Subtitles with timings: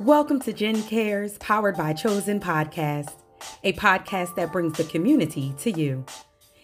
[0.00, 3.12] Welcome to Jen Cares, powered by Chosen Podcast,
[3.62, 6.06] a podcast that brings the community to you.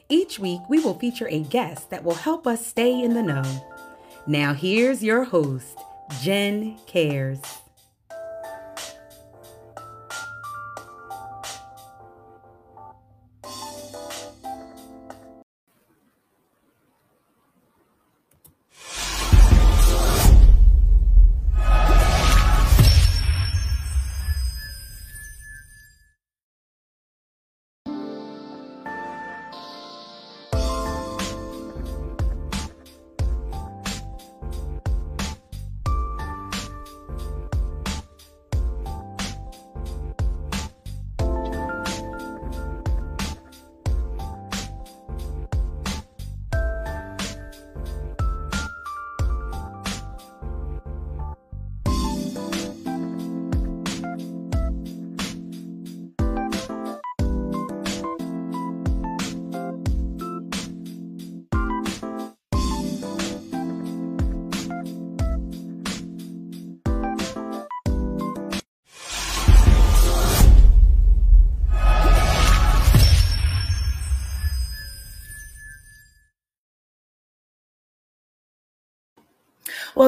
[0.09, 3.45] Each week, we will feature a guest that will help us stay in the know.
[4.27, 5.79] Now, here's your host,
[6.23, 7.43] Jen Cares.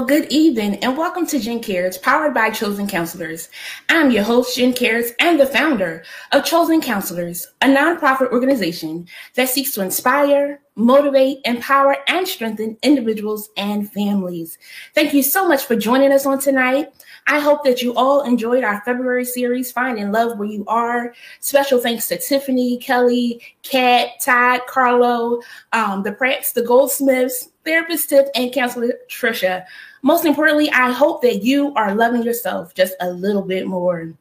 [0.09, 3.51] Good evening and welcome to Jen Cares, powered by Chosen Counselors.
[3.91, 9.51] I'm your host, Jen Cares, and the founder of Chosen Counselors, a nonprofit organization that
[9.51, 14.57] seeks to inspire, motivate, empower, and strengthen individuals and families.
[14.95, 16.89] Thank you so much for joining us on tonight.
[17.27, 21.13] I hope that you all enjoyed our February series, Finding Love Where You Are.
[21.41, 25.43] Special thanks to Tiffany, Kelly, Kat, Todd, Carlo,
[25.75, 29.67] um, the Pratts, the Goldsmiths, therapist Tiff, and counselor Trisha.
[30.03, 34.13] Most importantly, I hope that you are loving yourself just a little bit more.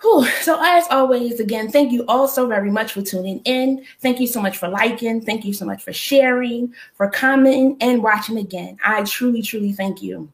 [0.00, 0.26] Whew.
[0.42, 3.84] So, as always, again, thank you all so very much for tuning in.
[4.00, 5.20] Thank you so much for liking.
[5.20, 8.78] Thank you so much for sharing, for commenting, and watching again.
[8.84, 10.30] I truly, truly thank you.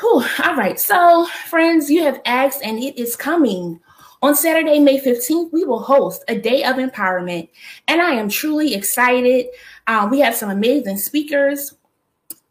[0.00, 0.24] Whew.
[0.44, 0.80] All right.
[0.80, 3.78] So, friends, you have asked, and it is coming.
[4.22, 7.50] On Saturday, May 15th, we will host a day of empowerment,
[7.86, 9.46] and I am truly excited.
[9.86, 11.74] Uh, we have some amazing speakers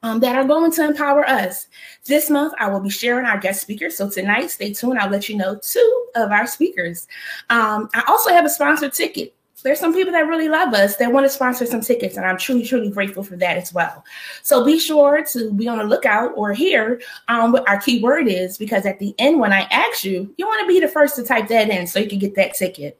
[0.05, 1.67] um, that are going to empower us.
[2.05, 3.97] This month, I will be sharing our guest speakers.
[3.97, 4.99] So tonight, stay tuned.
[4.99, 7.07] I'll let you know two of our speakers.
[7.49, 9.33] Um, I also have a sponsored ticket.
[9.63, 12.37] There's some people that really love us that want to sponsor some tickets, and I'm
[12.37, 14.05] truly, truly grateful for that as well.
[14.43, 18.59] So be sure to be on the lookout or hear um, what our keyword is,
[18.59, 21.23] because at the end, when I ask you, you want to be the first to
[21.23, 22.99] type that in so you can get that ticket.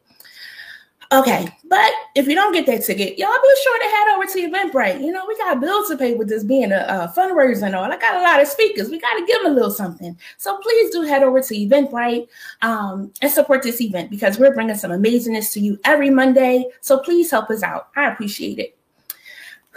[1.15, 4.49] Okay, but if you don't get that ticket, y'all be sure to head over to
[4.49, 4.99] Eventbrite.
[5.01, 7.89] You know, we got bills to pay with this being a, a fundraiser and all.
[7.89, 8.89] I got a lot of speakers.
[8.89, 10.17] We got to give them a little something.
[10.35, 12.27] So please do head over to Eventbrite
[12.61, 16.65] um, and support this event because we're bringing some amazingness to you every Monday.
[16.81, 17.87] So please help us out.
[17.95, 18.77] I appreciate it.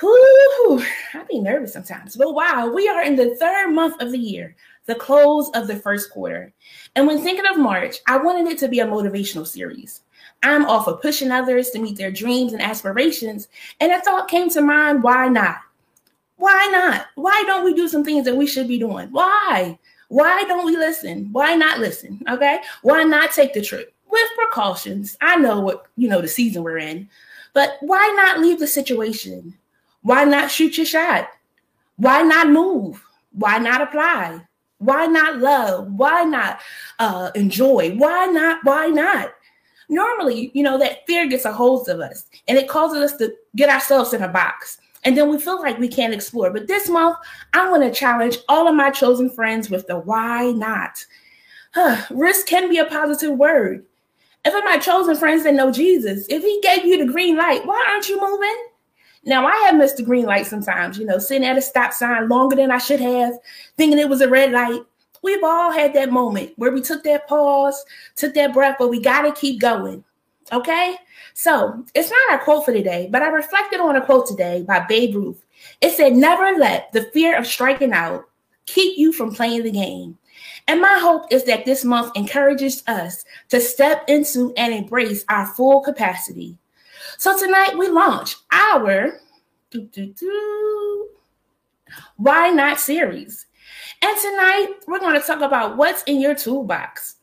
[0.01, 0.83] Whew,
[1.15, 4.57] I be nervous sometimes, but wow, we are in the third month of the year,
[4.87, 6.53] the close of the first quarter.
[6.97, 10.03] And when thinking of March, I wanted it to be a motivational series.
[10.43, 13.49] I'm all for pushing others to meet their dreams and aspirations.
[13.81, 15.57] And a thought came to mind why not?
[16.37, 17.07] Why not?
[17.17, 19.09] Why don't we do some things that we should be doing?
[19.11, 19.79] Why?
[20.09, 21.29] Why don't we listen?
[21.33, 22.23] Why not listen?
[22.29, 22.61] Okay.
[22.83, 25.17] Why not take the trip with precautions?
[25.21, 27.09] I know what, you know, the season we're in,
[27.53, 29.55] but why not leave the situation?
[30.03, 31.29] Why not shoot your shot?
[31.97, 33.05] Why not move?
[33.33, 34.41] Why not apply?
[34.79, 35.93] Why not love?
[35.93, 36.61] Why not
[37.01, 37.97] uh, enjoy?
[37.97, 38.61] Why not?
[38.63, 39.35] Why not?
[39.89, 43.35] Normally, you know, that fear gets a hold of us and it causes us to
[43.57, 44.79] get ourselves in a box.
[45.05, 46.51] And then we feel like we can't explore.
[46.51, 47.17] But this month,
[47.55, 51.05] I want to challenge all of my chosen friends with the why not.
[51.73, 53.85] Huh, risk can be a positive word.
[54.45, 57.85] If my chosen friends that know Jesus, if he gave you the green light, why
[57.89, 58.67] aren't you moving?
[59.25, 62.29] Now, I have missed the green light sometimes, you know, sitting at a stop sign
[62.29, 63.35] longer than I should have,
[63.77, 64.81] thinking it was a red light.
[65.23, 67.85] We've all had that moment where we took that pause,
[68.17, 70.05] took that breath, but we got to keep going.
[70.53, 70.97] Okay.
[71.35, 74.81] So it's not our quote for today, but I reflected on a quote today by
[74.81, 75.45] Babe Ruth.
[75.81, 78.29] It said, Never let the fear of striking out
[78.67, 80.19] keep you from playing the game.
[80.67, 85.47] And my hope is that this month encourages us to step into and embrace our
[85.47, 86.59] full capacity.
[87.17, 89.21] So tonight we launch our
[92.17, 93.47] Why Not series.
[94.03, 97.17] And tonight we're going to talk about what's in your toolbox.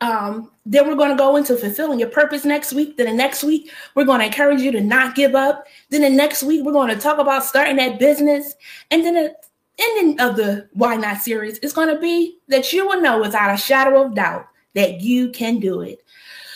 [0.00, 2.96] Um, then we're going to go into fulfilling your purpose next week.
[2.96, 5.66] Then the next week, we're going to encourage you to not give up.
[5.90, 8.54] Then the next week, we're going to talk about starting that business.
[8.90, 9.34] And then the
[9.78, 13.54] ending of the Why Not series is going to be that you will know without
[13.54, 16.02] a shadow of doubt that you can do it.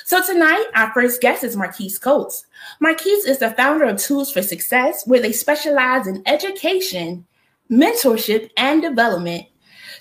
[0.05, 2.47] So tonight, our first guest is Marquise Coates.
[2.81, 7.27] Marquise is the founder of Tools for Success, where they specialize in education,
[7.71, 9.47] mentorship, and development.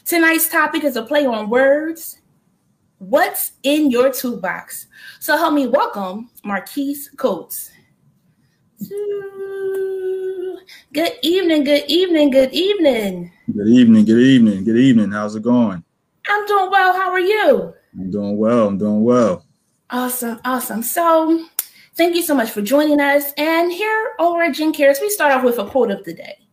[0.05, 2.19] Tonight's topic is a play on words.
[2.99, 4.87] What's in your toolbox?
[5.19, 7.71] So help me welcome Marquise Coates.
[10.93, 13.31] Good evening, good evening, good evening.
[13.53, 15.11] Good evening, good evening, good evening.
[15.11, 15.83] How's it going?
[16.27, 16.93] I'm doing well.
[16.93, 17.73] How are you?
[17.99, 18.67] I'm doing well.
[18.67, 19.45] I'm doing well.
[19.89, 20.83] Awesome, awesome.
[20.83, 21.45] So,
[21.95, 23.31] thank you so much for joining us.
[23.37, 26.46] And here over at Jen Cares, we start off with a quote of the day.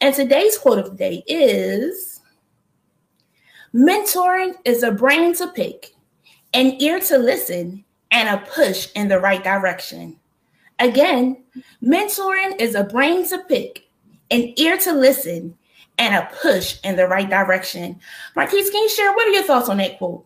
[0.00, 2.20] And today's quote of the day is
[3.74, 5.94] Mentoring is a brain to pick,
[6.52, 10.18] an ear to listen, and a push in the right direction.
[10.78, 11.44] Again,
[11.82, 13.88] mentoring is a brain to pick,
[14.30, 15.56] an ear to listen,
[15.98, 17.98] and a push in the right direction.
[18.34, 20.25] Marquise, can you share what are your thoughts on that quote?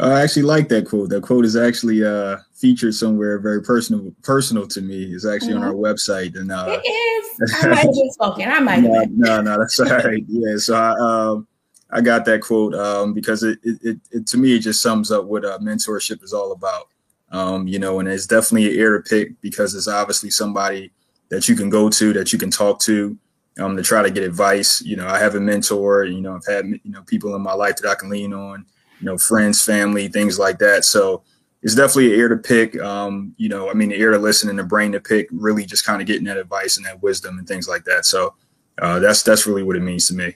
[0.00, 1.10] I actually like that quote.
[1.10, 5.04] That quote is actually uh, featured somewhere very personal personal to me.
[5.04, 5.62] It's actually mm-hmm.
[5.62, 6.38] on our website.
[6.38, 7.54] And uh, it is.
[7.64, 8.48] I might have been spoken.
[8.48, 8.82] I might.
[8.82, 10.24] no, no, no, that's all right.
[10.28, 10.56] Yeah.
[10.56, 11.48] So I um,
[11.90, 15.10] I got that quote um, because it, it, it, it, to me it just sums
[15.10, 16.88] up what uh, mentorship is all about.
[17.30, 20.92] Um, you know, and it's definitely an ear to pick because it's obviously somebody
[21.28, 23.18] that you can go to, that you can talk to,
[23.58, 24.80] um, to try to get advice.
[24.80, 26.04] You know, I have a mentor.
[26.04, 28.64] You know, I've had you know people in my life that I can lean on
[29.00, 30.84] you know, friends, family, things like that.
[30.84, 31.22] So
[31.62, 32.80] it's definitely an ear to pick.
[32.80, 35.64] Um, you know, I mean, the ear to listen and the brain to pick, really
[35.64, 38.04] just kind of getting that advice and that wisdom and things like that.
[38.04, 38.34] So
[38.80, 40.34] uh, that's that's really what it means to me.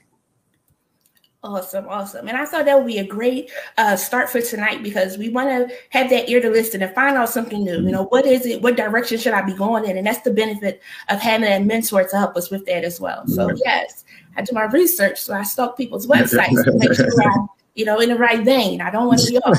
[1.45, 2.29] Awesome, awesome.
[2.29, 5.49] And I thought that would be a great uh, start for tonight because we want
[5.49, 7.81] to have that ear to listen and find out something new.
[7.81, 8.63] You know, what is it?
[8.63, 9.97] What direction should I be going in?
[9.97, 13.27] And that's the benefit of having a mentor to help us with that as well.
[13.27, 14.05] So, yes,
[14.37, 15.21] I do my research.
[15.21, 18.81] So I stalk people's websites to make sure I you know, in the right vein.
[18.81, 19.59] I don't want to be off.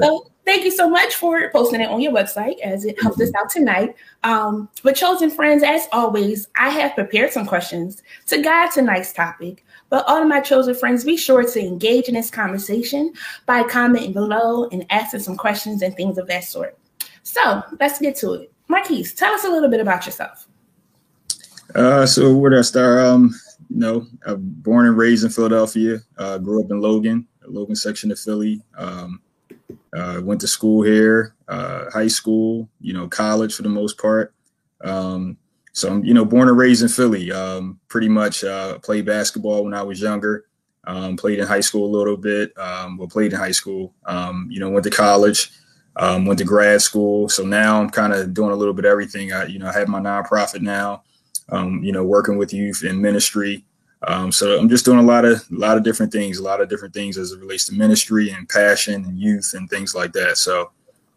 [0.02, 3.30] so thank you so much for posting it on your website as it helped us
[3.38, 3.94] out tonight.
[4.22, 9.64] Um, but chosen friends, as always, I have prepared some questions to guide tonight's topic.
[9.88, 13.12] But all of my chosen friends, be sure to engage in this conversation
[13.46, 16.76] by commenting below and asking some questions and things of that sort.
[17.22, 18.52] So let's get to it.
[18.68, 20.48] Marquise, tell us a little bit about yourself.
[21.74, 22.98] Uh, so where did I start?
[22.98, 23.34] Um,
[23.74, 25.98] you know, I'm born and raised in Philadelphia.
[26.16, 28.62] Uh, grew up in Logan, Logan section of Philly.
[28.78, 29.20] Um,
[29.92, 34.32] uh, went to school here, uh, high school, you know, college for the most part.
[34.84, 35.36] Um,
[35.72, 37.32] so I'm, you know, born and raised in Philly.
[37.32, 40.44] Um, pretty much uh, played basketball when I was younger.
[40.84, 42.56] Um, played in high school a little bit.
[42.56, 43.92] Um, well, played in high school.
[44.06, 45.50] Um, you know, went to college.
[45.96, 47.28] Um, went to grad school.
[47.28, 49.32] So now I'm kind of doing a little bit of everything.
[49.32, 51.02] I, you know, I have my nonprofit now
[51.50, 53.64] um, you know, working with youth in ministry.
[54.06, 56.60] Um, so I'm just doing a lot of a lot of different things, a lot
[56.60, 60.12] of different things as it relates to ministry and passion and youth and things like
[60.12, 60.36] that.
[60.36, 60.72] So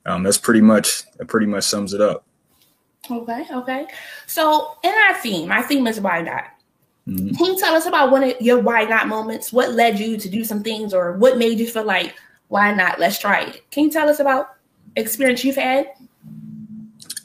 [0.06, 2.24] um, that's pretty much that pretty much sums it up.
[3.10, 3.88] Okay, okay.
[4.26, 6.46] So in our theme, our theme is why not.
[7.08, 7.36] Mm-hmm.
[7.36, 9.54] Can you tell us about one of your why not moments?
[9.54, 12.16] What led you to do some things, or what made you feel like
[12.50, 13.00] why not?
[13.00, 13.70] Let's try it.
[13.72, 14.56] Can you tell us about
[14.96, 15.92] experience you've had?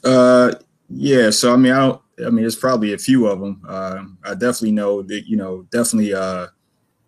[0.03, 0.53] Uh,
[0.89, 1.29] yeah.
[1.29, 3.61] So I mean, I don't I mean, there's probably a few of them.
[3.67, 6.47] Uh, I definitely know that, you know, definitely, uh,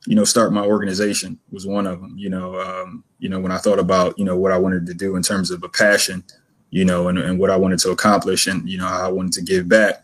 [0.07, 2.15] you know, start my organization was one of them.
[2.17, 4.93] You know, um, you know, when I thought about, you know, what I wanted to
[4.93, 6.23] do in terms of a passion,
[6.71, 9.33] you know, and, and what I wanted to accomplish, and you know, how I wanted
[9.33, 10.03] to give back.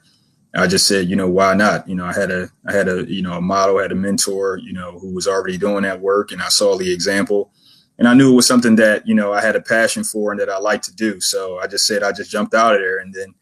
[0.53, 1.87] I just said, you know, why not?
[1.87, 4.57] You know, I had a, I had a, you know, a model, had a mentor,
[4.57, 7.53] you know, who was already doing that work, and I saw the example,
[7.97, 10.41] and I knew it was something that, you know, I had a passion for and
[10.41, 11.21] that I like to do.
[11.21, 13.33] So I just said, I just jumped out of there, and then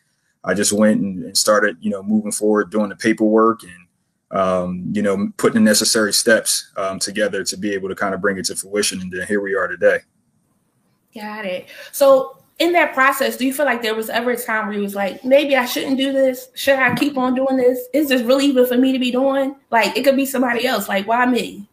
[0.43, 4.91] I just went and, and started, you know, moving forward, doing the paperwork and, um,
[4.93, 8.37] you know, putting the necessary steps um, together to be able to kind of bring
[8.37, 9.01] it to fruition.
[9.01, 9.99] And then here we are today.
[11.13, 11.67] Got it.
[11.91, 14.81] So in that process, do you feel like there was ever a time where you
[14.83, 16.49] was like, maybe I shouldn't do this?
[16.55, 17.79] Should I keep on doing this?
[17.93, 19.55] Is this really even for me to be doing?
[19.71, 20.87] Like it could be somebody else.
[20.87, 21.67] Like why me?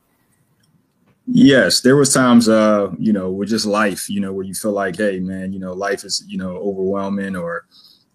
[1.28, 4.70] Yes, there was times, uh, you know, with just life, you know, where you feel
[4.70, 7.66] like, hey, man, you know, life is, you know, overwhelming, or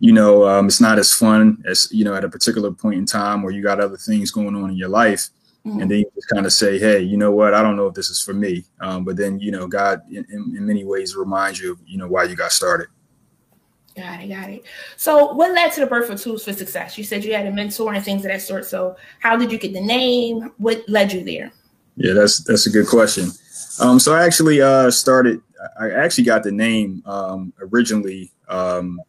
[0.01, 3.05] you know, um, it's not as fun as, you know, at a particular point in
[3.05, 5.29] time where you got other things going on in your life.
[5.63, 5.79] Mm-hmm.
[5.79, 7.53] And then you just kind of say, hey, you know what?
[7.53, 8.65] I don't know if this is for me.
[8.79, 12.23] Um, but then, you know, God in, in, many ways reminds you, you know, why
[12.23, 12.87] you got started.
[13.95, 14.63] Got it, got it.
[14.97, 16.97] So, what led to the birth of Tools for Success?
[16.97, 18.65] You said you had a mentor and things of that sort.
[18.65, 20.51] So, how did you get the name?
[20.57, 21.51] What led you there?
[21.95, 23.29] Yeah, that's that's a good question.
[23.79, 25.41] Um, so, I actually uh, started.
[25.79, 28.99] I actually got the name um, originally um,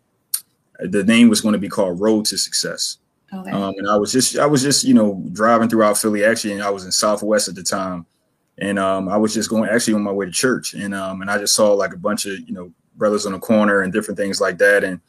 [0.91, 2.99] the name was going to be called Road to Success.
[3.33, 3.51] Okay.
[3.51, 6.63] Um, and I was just I was just you know driving throughout Philly actually, and
[6.63, 8.05] I was in Southwest at the time,
[8.59, 11.31] and um, I was just going actually on my way to church, and um, and
[11.31, 14.19] I just saw like a bunch of you know brothers on the corner and different
[14.19, 15.01] things like that, and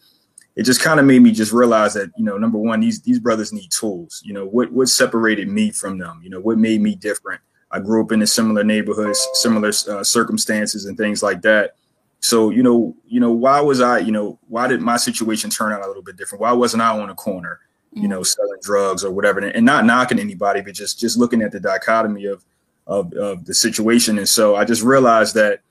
[0.56, 3.20] it just kind of made me just realize that you know number one these these
[3.20, 4.22] brothers need tools.
[4.24, 6.22] You know what what separated me from them.
[6.24, 7.42] You know what made me different.
[7.72, 11.76] I grew up in a similar neighborhoods, similar uh, circumstances, and things like that.
[12.24, 15.74] So you know, you know, why was I, you know, why did my situation turn
[15.74, 16.42] out a little bit different?
[16.42, 17.60] Why wasn't I on a corner,
[17.92, 21.52] you know, selling drugs or whatever, and not knocking anybody, but just just looking at
[21.52, 22.46] the dichotomy of
[22.88, 24.18] of, of the situation.
[24.18, 25.62] And so I just realized that,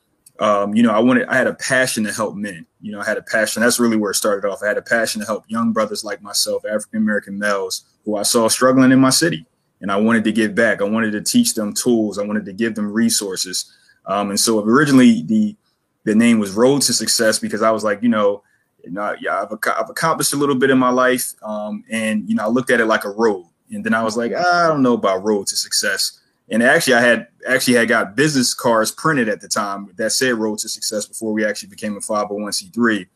[0.41, 2.65] um, you know, I wanted, I had a passion to help men.
[2.81, 3.63] You know, I had a passion.
[3.63, 4.63] That's really where it started off.
[4.63, 8.23] I had a passion to help young brothers like myself, African American males, who I
[8.23, 9.47] saw struggling in my city
[9.83, 10.81] and I wanted to give back.
[10.81, 12.19] I wanted to teach them tools.
[12.19, 13.71] I wanted to give them resources.
[14.07, 15.57] Um, and so originally the
[16.05, 18.43] the name was Road to Success because I was like, you know,
[18.83, 22.35] you know yeah, I've, I've accomplished a little bit in my life, um, and you
[22.35, 23.47] know, I looked at it like a road.
[23.71, 26.21] And then I was like, I don't know about Road to Success.
[26.51, 30.35] And actually, I had actually had got business cards printed at the time that said
[30.35, 33.07] Road to Success before we actually became a 501c3.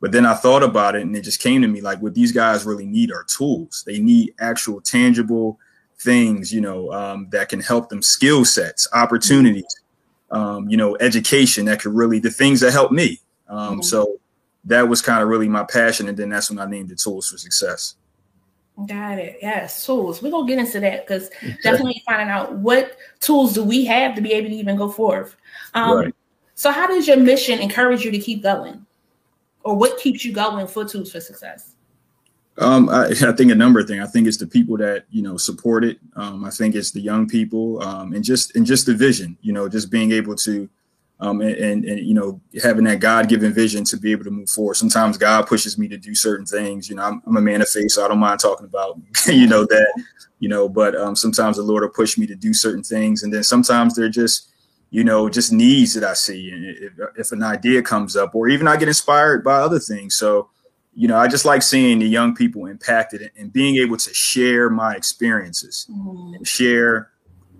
[0.00, 2.32] But then I thought about it, and it just came to me like, what these
[2.32, 3.84] guys really need are tools.
[3.86, 5.58] They need actual tangible
[6.00, 9.76] things, you know, um, that can help them skill sets, opportunities,
[10.30, 13.20] um, you know, education that could really, the things that help me.
[13.48, 13.82] Um, mm-hmm.
[13.82, 14.20] So
[14.64, 16.08] that was kind of really my passion.
[16.08, 17.96] And then that's when I named it Tools for Success.
[18.86, 19.38] Got it.
[19.42, 20.22] Yes, tools.
[20.22, 21.28] We're gonna get into that because
[21.62, 25.36] definitely finding out what tools do we have to be able to even go forth.
[25.74, 26.14] Um, right.
[26.54, 28.86] So, how does your mission encourage you to keep going,
[29.64, 31.74] or what keeps you going for Tools for Success?
[32.60, 34.02] Um, I, I, think a number of things.
[34.02, 35.98] I think it's the people that you know support it.
[36.14, 39.36] Um, I think it's the young people, um, and just and just the vision.
[39.40, 40.68] You know, just being able to,
[41.20, 44.30] um, and, and, and you know having that God given vision to be able to
[44.30, 44.74] move forward.
[44.74, 46.88] Sometimes God pushes me to do certain things.
[46.88, 49.46] You know, I'm, I'm a man of faith, so I don't mind talking about you
[49.46, 50.04] know that.
[50.38, 53.32] You know, but um, sometimes the Lord will push me to do certain things, and
[53.32, 54.46] then sometimes they're just
[54.92, 56.50] you know, just needs that I see.
[56.50, 60.16] And if, if an idea comes up, or even I get inspired by other things.
[60.16, 60.50] So
[60.94, 64.68] you know, I just like seeing the young people impacted and being able to share
[64.70, 66.34] my experiences mm-hmm.
[66.34, 67.10] and share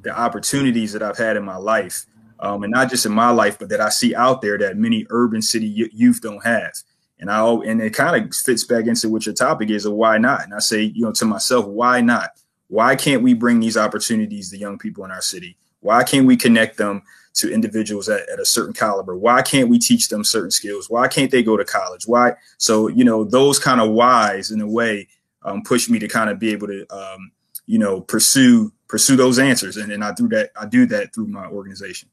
[0.02, 2.06] the opportunities that I've had in my life.
[2.40, 5.06] Um, and not just in my life, but that I see out there that many
[5.10, 6.72] urban city youth don't have.
[7.18, 10.16] And I and it kind of fits back into what your topic is of why
[10.16, 10.42] not.
[10.42, 12.30] And I say, you know, to myself, why not?
[12.68, 15.58] Why can't we bring these opportunities to young people in our city?
[15.80, 17.02] Why can't we connect them
[17.34, 19.16] to individuals at, at a certain caliber?
[19.16, 20.90] Why can't we teach them certain skills?
[20.90, 22.06] Why can't they go to college?
[22.06, 22.34] Why?
[22.58, 25.08] So, you know, those kind of whys in a way
[25.42, 27.32] um, push me to kind of be able to, um,
[27.66, 29.76] you know, pursue pursue those answers.
[29.76, 30.50] And, and I do that.
[30.60, 32.08] I do that through my organization.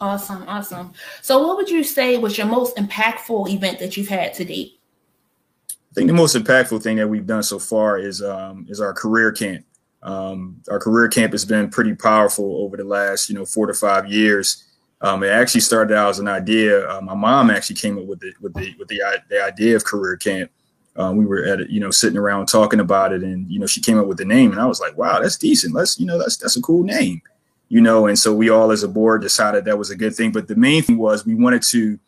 [0.00, 0.92] Awesome, awesome.
[1.20, 4.80] So, what would you say was your most impactful event that you've had to date?
[5.70, 8.92] I think the most impactful thing that we've done so far is um, is our
[8.92, 9.64] career camp.
[10.02, 13.74] Um, our career camp has been pretty powerful over the last, you know, four to
[13.74, 14.64] five years.
[15.00, 16.88] Um, it actually started out as an idea.
[16.88, 19.84] Uh, my mom actually came up with the with the with the, the idea of
[19.84, 20.50] career camp.
[20.94, 23.66] Um, we were at it, you know, sitting around talking about it, and you know,
[23.66, 25.74] she came up with the name, and I was like, "Wow, that's decent.
[25.74, 27.22] Let's, you know, that's that's a cool name."
[27.68, 30.30] You know, and so we all as a board decided that was a good thing.
[30.30, 31.98] But the main thing was we wanted to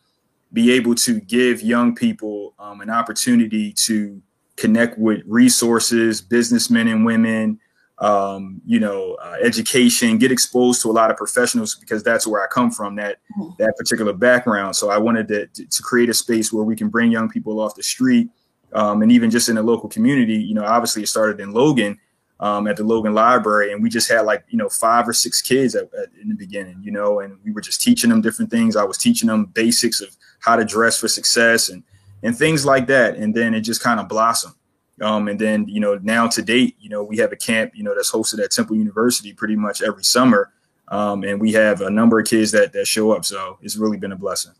[0.52, 4.20] be able to give young people um, an opportunity to
[4.56, 7.58] connect with resources, businessmen and women,
[8.04, 12.44] um, you know, uh, education, get exposed to a lot of professionals because that's where
[12.44, 13.52] I come from, that mm-hmm.
[13.58, 14.76] that particular background.
[14.76, 17.74] So I wanted to, to, create a space where we can bring young people off
[17.74, 18.28] the street
[18.74, 20.34] um, and even just in the local community.
[20.34, 21.98] You know, obviously it started in Logan
[22.40, 25.40] um, at the Logan Library, and we just had like you know five or six
[25.40, 28.50] kids at, at, in the beginning, you know, and we were just teaching them different
[28.50, 28.76] things.
[28.76, 31.82] I was teaching them basics of how to dress for success and
[32.22, 34.56] and things like that, and then it just kind of blossomed.
[35.00, 37.82] Um, and then, you know, now to date, you know, we have a camp, you
[37.82, 40.52] know, that's hosted at Temple University pretty much every summer.
[40.88, 43.24] Um, and we have a number of kids that, that show up.
[43.24, 44.52] So it's really been a blessing.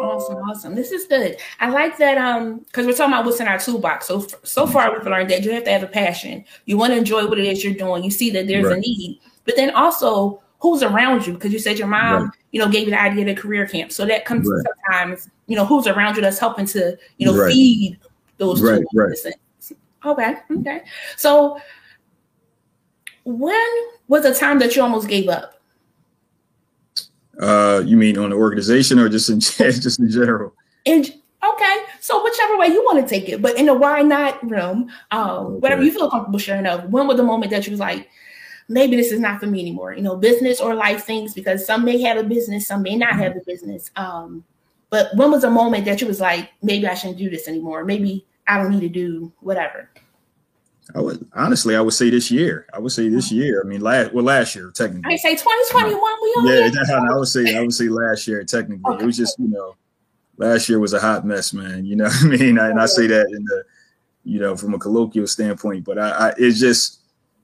[0.00, 0.74] Awesome, awesome.
[0.74, 1.38] This is good.
[1.60, 4.06] I like that um because we're talking about what's in our toolbox.
[4.06, 6.44] So so far we've learned that you have to have a passion.
[6.66, 8.04] You want to enjoy what it is you're doing.
[8.04, 8.76] You see that there's right.
[8.76, 12.32] a need, but then also who's around you because you said your mom, right.
[12.52, 13.90] you know, gave you the idea of the career camp.
[13.90, 14.62] So that comes right.
[14.62, 17.98] sometimes, you know, who's around you that's helping to, you know, feed
[18.36, 19.16] those right, right.
[20.04, 20.36] Okay.
[20.50, 20.82] Okay.
[21.16, 21.60] So
[23.24, 23.68] when
[24.08, 25.54] was the time that you almost gave up?
[27.40, 30.54] Uh, you mean on the organization or just in just in general?
[30.84, 34.42] In okay, so whichever way you want to take it, but in the why not
[34.48, 35.58] room, um, okay.
[35.58, 36.90] whatever you feel comfortable sharing of.
[36.90, 38.08] When was the moment that you was like,
[38.68, 39.92] maybe this is not for me anymore?
[39.92, 43.14] You know, business or life things, because some may have a business, some may not
[43.14, 43.90] have a business.
[43.94, 44.44] Um,
[44.90, 47.84] but when was the moment that you was like, maybe I shouldn't do this anymore?
[47.84, 49.90] Maybe I don't need to do whatever.
[50.94, 52.66] I would honestly, I would say this year.
[52.72, 53.62] I would say this year.
[53.62, 55.12] I mean, last well, last year technically.
[55.12, 55.92] I say 2021.
[55.92, 56.70] We all yeah,
[57.12, 58.94] I would say I would say last year technically.
[58.94, 59.02] Okay.
[59.02, 59.76] It was just you know,
[60.38, 61.84] last year was a hot mess, man.
[61.84, 62.58] You know what I mean?
[62.58, 63.64] I, and I say that in the,
[64.24, 67.00] you know, from a colloquial standpoint, but I, I it's just,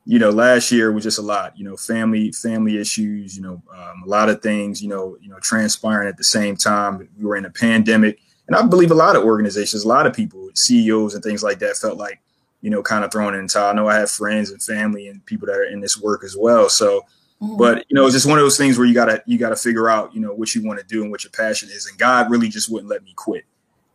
[0.07, 1.59] you know, last year was just a lot.
[1.59, 3.37] You know, family family issues.
[3.37, 4.83] You know, um, a lot of things.
[4.83, 7.07] You know, you know, transpiring at the same time.
[7.19, 10.15] We were in a pandemic, and I believe a lot of organizations, a lot of
[10.15, 12.21] people, CEOs and things like that, felt like
[12.65, 13.69] you know, kind of thrown in the towel.
[13.69, 16.35] I know I have friends and family and people that are in this work as
[16.35, 16.71] well.
[16.71, 17.03] So,
[17.43, 17.59] mm-hmm.
[17.59, 19.91] but you know, it's just one of those things where you gotta you gotta figure
[19.91, 21.87] out, you know, what you want to do and what your passion is.
[21.87, 23.45] And God really just wouldn't let me quit,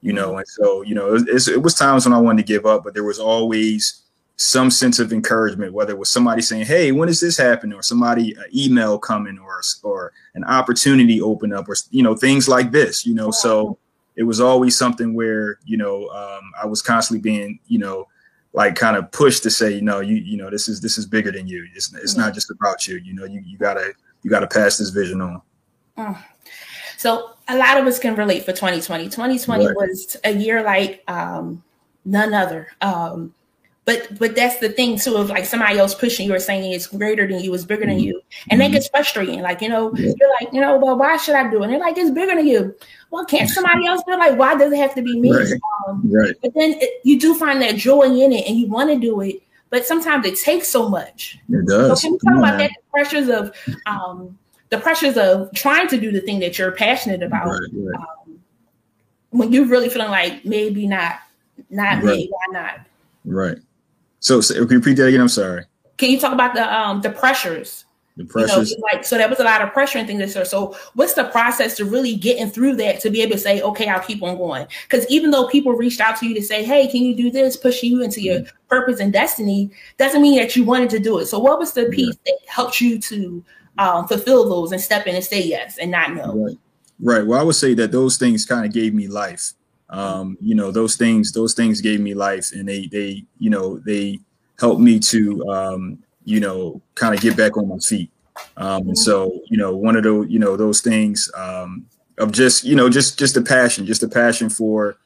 [0.02, 0.38] you know.
[0.38, 2.94] And so, you know, it, it was times when I wanted to give up, but
[2.94, 4.04] there was always
[4.36, 7.82] some sense of encouragement, whether it was somebody saying, "Hey, when is this happening?" or
[7.82, 12.70] somebody an email coming, or or an opportunity open up, or you know, things like
[12.70, 13.04] this.
[13.04, 13.80] You know, so
[14.20, 18.08] it was always something where you know um, I was constantly being, you know
[18.54, 21.06] like kind of pushed to say, you know, you you know, this is this is
[21.06, 21.68] bigger than you.
[21.76, 22.98] It's it's not just about you.
[22.98, 25.42] You know, you you gotta you gotta pass this vision on.
[25.98, 26.18] Mm.
[26.98, 29.06] So a lot of us can relate for 2020.
[29.06, 29.76] 2020 right.
[29.76, 31.64] was a year like um,
[32.06, 32.70] none other.
[32.82, 33.34] Um,
[33.86, 36.88] but but that's the thing too of like somebody else pushing you or saying it's
[36.88, 38.08] greater than you, it's bigger than mm-hmm.
[38.08, 38.72] you, and mm-hmm.
[38.72, 39.42] that gets frustrating.
[39.42, 40.14] Like you know, yeah.
[40.20, 41.64] you're like you know, well, why should I do it?
[41.64, 42.76] And they're like, it's bigger than you.
[43.12, 44.20] Well, can't somebody else do it?
[44.20, 45.32] Like, why does it have to be me?
[45.32, 45.54] Right.
[45.88, 46.36] Um, right.
[46.42, 49.22] But then it, you do find that joy in it, and you want to do
[49.22, 51.40] it, but sometimes it takes so much.
[51.50, 52.02] It does.
[52.02, 52.70] So can we talk about that?
[52.70, 53.56] The pressures of
[53.88, 54.38] um,
[54.70, 57.48] the pressures of trying to do the thing that you're passionate about.
[57.48, 57.96] Right.
[57.96, 58.40] Um,
[59.32, 61.20] when you're really feeling like maybe not,
[61.70, 62.80] not me, why not?
[63.26, 63.58] Right.
[64.20, 65.22] So, so can you repeat that again?
[65.22, 65.66] I'm sorry.
[65.98, 67.86] Can you talk about the um the pressures?
[68.18, 68.72] The pressures.
[68.72, 70.36] You know, like so, that was a lot of pressure and things.
[70.36, 73.62] Like so, what's the process to really getting through that to be able to say,
[73.62, 74.68] okay, I'll keep on going?
[74.84, 77.56] Because even though people reached out to you to say, hey, can you do this,
[77.56, 78.68] pushing you into your mm-hmm.
[78.68, 81.28] purpose and destiny, doesn't mean that you wanted to do it.
[81.28, 82.34] So, what was the piece yeah.
[82.34, 83.44] that helped you to
[83.78, 86.34] um, fulfill those and step in and say yes and not no?
[86.34, 86.58] Right.
[87.02, 87.26] Right.
[87.26, 89.54] Well, I would say that those things kind of gave me life
[89.90, 93.80] um, you know those things those things gave me life and they they you know
[93.80, 94.20] they
[94.60, 98.12] helped me to um, you know kind of get back on my feet.
[98.56, 101.86] Um, and so you know one of those you know those things um,
[102.18, 104.98] of just you know just just a passion just a passion for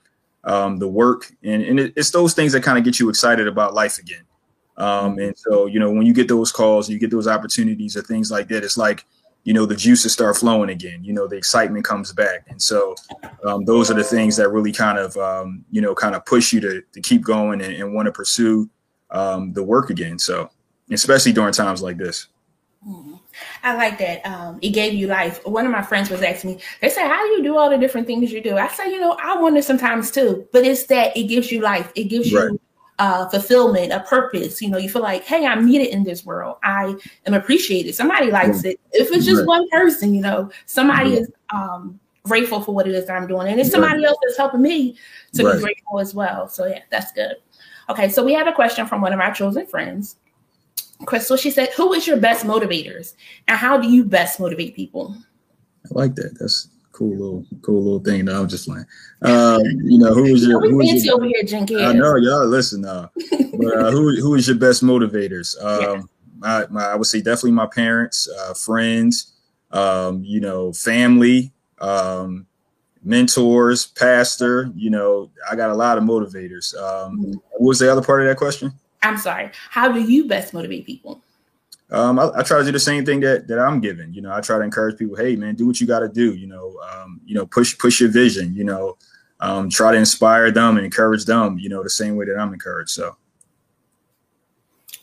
[0.44, 3.48] um, the work and, and it, it's those things that kind of get you excited
[3.48, 4.24] about life again.
[4.76, 8.02] Um, and so you know when you get those calls you get those opportunities or
[8.02, 9.06] things like that it's like
[9.44, 12.96] you know the juices start flowing again you know the excitement comes back and so
[13.46, 16.54] um, those are the things that really kind of um, you know kind of push
[16.54, 18.70] you to, to keep going and, and want to pursue
[19.12, 20.50] um, the work again so
[20.92, 22.28] especially during times like this
[22.88, 23.14] mm-hmm.
[23.64, 24.26] I like that.
[24.26, 25.46] Um, it gave you life.
[25.46, 27.78] One of my friends was asking me, they said, How do you do all the
[27.78, 28.58] different things you do?
[28.58, 31.92] I say, You know, I wonder sometimes too, but it's that it gives you life.
[31.96, 32.52] It gives right.
[32.52, 32.60] you
[33.00, 34.62] uh, fulfillment, a purpose.
[34.62, 36.58] You know, you feel like, hey, I'm needed in this world.
[36.64, 37.96] I am appreciated.
[37.96, 38.80] Somebody likes it.
[38.92, 39.48] If it's just right.
[39.48, 41.22] one person, you know, somebody right.
[41.22, 44.08] is um, grateful for what it is that I'm doing, and it's somebody right.
[44.08, 44.98] else that's helping me
[45.34, 46.48] to be grateful as well.
[46.48, 47.36] So yeah, that's good.
[47.90, 50.18] Okay, so we have a question from one of our chosen friends.
[51.06, 53.16] Crystal, she said, "Who is your best motivators,
[53.48, 55.16] and how do you best motivate people?"
[55.86, 56.38] I like that.
[56.40, 58.26] That's cool little cool little thing.
[58.26, 58.86] No, I'm just playing.
[59.22, 61.44] Um, you know, who was your who was your, over here,
[61.86, 63.10] I know y'all listen uh,
[63.58, 65.56] but uh, who who is your best motivators?
[65.64, 66.02] Um, yeah.
[66.38, 69.34] my, my, I would say definitely my parents, uh, friends,
[69.72, 72.46] um, you know, family, um,
[73.04, 74.70] mentors, pastor.
[74.76, 76.76] You know, I got a lot of motivators.
[76.76, 77.32] Um, mm-hmm.
[77.52, 78.74] What was the other part of that question?
[79.02, 79.52] I'm sorry.
[79.70, 81.22] How do you best motivate people?
[81.94, 84.14] Um, I, I, try to do the same thing that that I'm giving.
[84.14, 86.34] You know, I try to encourage people, hey man, do what you got to do.
[86.34, 88.56] You know, um, you know, push push your vision.
[88.56, 88.98] You know,
[89.40, 91.60] um, try to inspire them and encourage them.
[91.60, 92.90] You know, the same way that I'm encouraged.
[92.90, 93.16] So.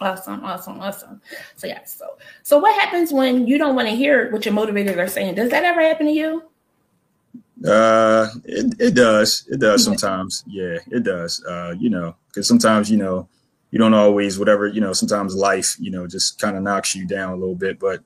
[0.00, 1.20] Awesome, awesome, awesome.
[1.56, 4.96] So yeah, so so what happens when you don't want to hear what your motivators
[4.96, 5.34] are saying?
[5.34, 6.42] Does that ever happen to you?
[7.64, 9.46] Uh, it, it does.
[9.50, 10.42] It does sometimes.
[10.46, 11.44] Yeah, it does.
[11.44, 13.28] Uh, you know, because sometimes you know
[13.70, 17.06] you don't always whatever you know sometimes life you know just kind of knocks you
[17.06, 18.00] down a little bit but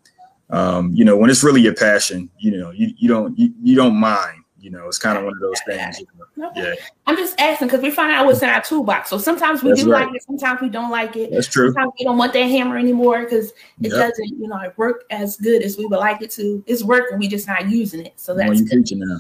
[0.51, 3.75] um, you know when it's really your passion you know you, you don't you, you
[3.75, 6.49] don't mind you know it's kind of one of those things you know?
[6.49, 6.63] okay.
[6.63, 6.75] yeah
[7.07, 9.85] i'm just asking because we find out what's in our toolbox so sometimes we That's
[9.85, 10.07] do right.
[10.07, 11.73] like it sometimes we don't like it That's true.
[11.73, 13.51] Sometimes we don't want that hammer anymore because
[13.83, 13.93] it yep.
[13.93, 16.63] doesn't, you know, work as good as we would like it to.
[16.67, 18.15] It's working, we just not using it.
[18.17, 19.19] So that's well, you teaching now.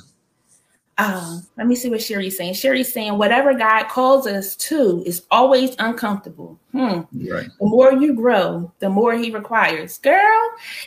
[0.97, 2.55] Um, let me see what Sherry's saying.
[2.55, 6.59] Sherry's saying whatever God calls us to is always uncomfortable.
[6.71, 7.01] Hmm.
[7.29, 7.49] Right.
[7.59, 9.99] The more you grow, the more He requires.
[9.99, 10.41] Girl,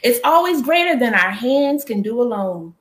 [0.04, 2.74] it's always greater than our hands can do alone.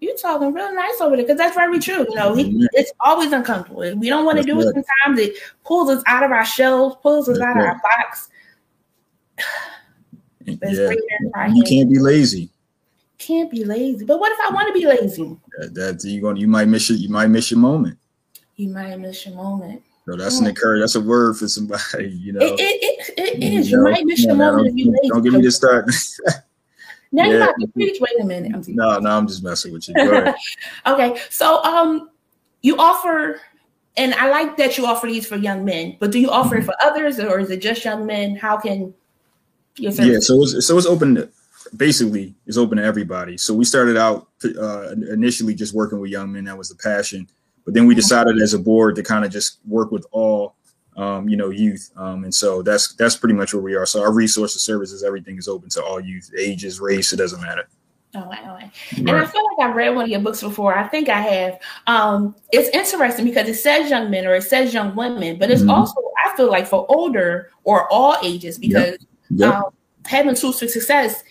[0.00, 2.06] you talking real nice over there because that's very true.
[2.08, 3.94] You know, we, it's always uncomfortable.
[3.96, 4.72] We don't want to do it.
[4.72, 8.30] Sometimes it pulls us out of our shells, pulls us out of our box.
[10.46, 11.48] yeah.
[11.48, 12.48] You can't be lazy.
[13.30, 14.04] Can't be lazy.
[14.04, 15.36] But what if I want to be lazy?
[15.58, 16.94] That, that you going you might miss it.
[16.94, 17.96] You might miss your moment.
[18.56, 19.84] You might miss your moment.
[20.04, 20.80] So that's an encourage.
[20.80, 22.08] That's a word for somebody.
[22.10, 23.70] You know, it, it, it, it is.
[23.70, 25.08] You, you know, might miss your moment if you lazy.
[25.10, 25.88] Don't get me to start.
[27.12, 27.32] Now yeah.
[27.32, 28.00] you got to preach.
[28.00, 28.52] Wait a minute.
[28.54, 29.94] I'm no, no, I'm just messing with you.
[30.86, 32.10] okay, so um,
[32.62, 33.40] you offer,
[33.96, 35.96] and I like that you offer these for young men.
[35.98, 36.62] But do you offer mm-hmm.
[36.62, 38.36] it for others, or is it just young men?
[38.36, 38.94] How can
[39.74, 40.12] your service?
[40.12, 41.16] Yeah, so it's, so it's open.
[41.16, 41.28] To,
[41.76, 43.36] basically, it's open to everybody.
[43.38, 46.44] So we started out uh, initially just working with young men.
[46.44, 47.28] That was the passion.
[47.64, 50.56] But then we decided as a board to kind of just work with all
[50.96, 51.90] um, you know, youth.
[51.96, 53.86] Um, and so that's that's pretty much where we are.
[53.86, 57.68] So our resources, services, everything is open to all youth, ages, race, it doesn't matter.
[58.14, 58.58] Oh, wow.
[58.96, 59.22] And right.
[59.22, 60.76] I feel like I've read one of your books before.
[60.76, 61.60] I think I have.
[61.86, 65.60] Um, it's interesting because it says young men or it says young women, but it's
[65.60, 65.70] mm-hmm.
[65.70, 65.94] also,
[66.26, 69.00] I feel like, for older or all ages because yep.
[69.30, 69.54] Yep.
[69.54, 69.64] Um,
[70.06, 71.22] having tools for success,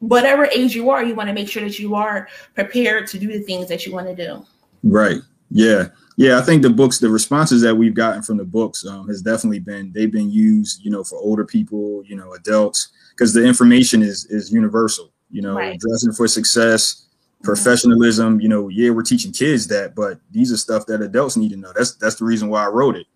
[0.00, 3.28] whatever age you are, you want to make sure that you are prepared to do
[3.28, 4.44] the things that you want to do.
[4.82, 5.20] Right.
[5.50, 5.88] Yeah.
[6.18, 9.20] Yeah, I think the books, the responses that we've gotten from the books um, has
[9.20, 13.44] definitely been they've been used, you know, for older people, you know, adults, because the
[13.44, 15.12] information is is universal.
[15.30, 15.78] You know, right.
[15.78, 17.44] dressing for success, mm-hmm.
[17.44, 18.40] professionalism.
[18.40, 21.56] You know, yeah, we're teaching kids that, but these are stuff that adults need to
[21.56, 21.74] know.
[21.76, 23.06] That's that's the reason why I wrote it,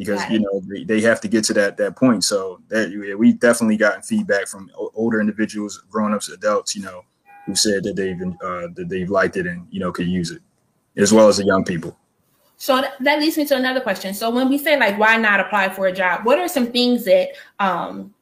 [0.00, 0.32] because right.
[0.32, 2.24] you know they, they have to get to that that point.
[2.24, 6.74] So that yeah, we definitely gotten feedback from older individuals, grown ups, adults.
[6.74, 7.04] You know,
[7.44, 10.40] who said that they've uh, that they've liked it and you know could use it,
[10.96, 11.96] as well as the young people.
[12.56, 14.14] So that leads me to another question.
[14.14, 16.24] So when we say like, why not apply for a job?
[16.26, 18.12] What are some things that um,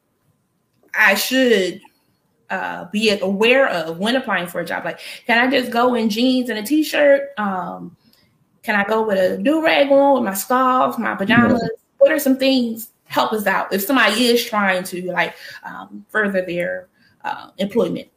[0.97, 1.81] I should
[2.49, 4.85] uh, be aware of when applying for a job?
[4.85, 7.31] Like, can I just go in jeans and a t-shirt?
[7.37, 7.97] Um,
[8.63, 11.61] can I go with a do rag on with my scarf, my pajamas?
[11.61, 11.69] Yeah.
[11.97, 16.45] What are some things help us out if somebody is trying to like um, further
[16.45, 16.87] their
[17.23, 18.07] uh, employment?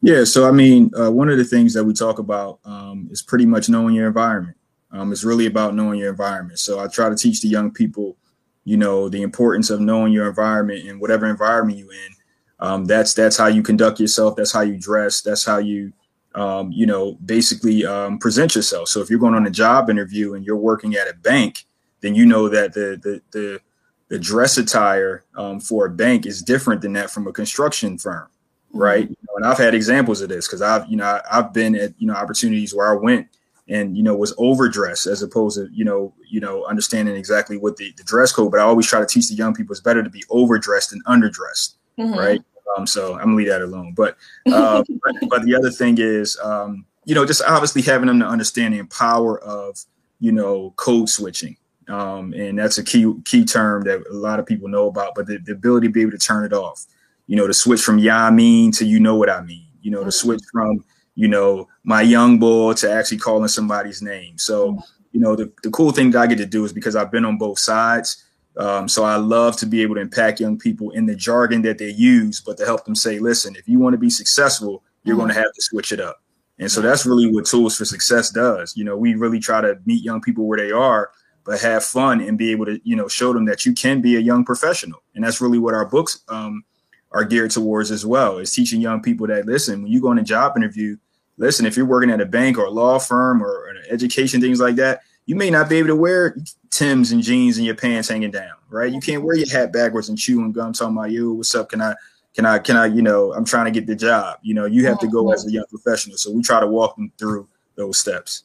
[0.00, 3.20] Yeah, so I mean, uh, one of the things that we talk about um, is
[3.20, 4.56] pretty much knowing your environment.
[4.92, 6.58] Um, it's really about knowing your environment.
[6.60, 8.16] So I try to teach the young people,
[8.64, 12.12] you know, the importance of knowing your environment and whatever environment you're in.
[12.60, 14.36] Um, that's that's how you conduct yourself.
[14.36, 15.20] That's how you dress.
[15.20, 15.92] That's how you,
[16.38, 18.88] um, you know, basically um, present yourself.
[18.88, 21.66] So if you're going on a job interview and you're working at a bank,
[22.00, 23.60] then you know that the the the,
[24.08, 28.28] the dress attire um, for a bank is different than that from a construction firm,
[28.72, 29.04] right?
[29.04, 29.12] Mm-hmm.
[29.12, 31.94] You know, and I've had examples of this because I've you know I've been at
[31.98, 33.26] you know opportunities where I went
[33.68, 37.76] and you know was overdressed as opposed to you know you know understanding exactly what
[37.76, 40.02] the, the dress code but i always try to teach the young people it's better
[40.02, 42.18] to be overdressed than underdressed mm-hmm.
[42.18, 42.42] right
[42.76, 44.16] um, so i'm gonna leave that alone but,
[44.52, 48.26] uh, but, but the other thing is um, you know just obviously having them to
[48.26, 49.78] understand the power of
[50.20, 51.56] you know code switching
[51.88, 55.26] um, and that's a key key term that a lot of people know about but
[55.26, 56.86] the, the ability to be able to turn it off
[57.26, 59.90] you know to switch from yeah i mean to you know what i mean you
[59.90, 60.08] know mm-hmm.
[60.08, 60.84] to switch from
[61.18, 64.38] you know, my young boy to actually calling somebody's name.
[64.38, 64.78] So,
[65.10, 67.24] you know, the, the cool thing that I get to do is because I've been
[67.24, 68.24] on both sides.
[68.58, 71.78] Um, so I love to be able to impact young people in the jargon that
[71.78, 75.14] they use, but to help them say, listen, if you want to be successful, you're
[75.14, 75.26] mm-hmm.
[75.26, 76.22] going to have to switch it up.
[76.58, 78.76] And so that's really what Tools for Success does.
[78.76, 81.12] You know, we really try to meet young people where they are,
[81.44, 84.16] but have fun and be able to, you know, show them that you can be
[84.16, 85.02] a young professional.
[85.14, 86.64] And that's really what our books um,
[87.12, 90.18] are geared towards as well, is teaching young people that, listen, when you go on
[90.18, 90.96] a job interview,
[91.36, 94.58] listen, if you're working at a bank or a law firm or an education, things
[94.58, 96.34] like that, you may not be able to wear
[96.70, 98.90] Tim's and jeans and your pants hanging down, right?
[98.90, 101.34] You can't wear your hat backwards and chewing gum talking about you.
[101.34, 101.68] What's up?
[101.68, 101.94] Can I,
[102.34, 104.38] can I, can I, you know, I'm trying to get the job.
[104.40, 106.16] You know, you have to go as a young professional.
[106.16, 108.44] So we try to walk them through those steps.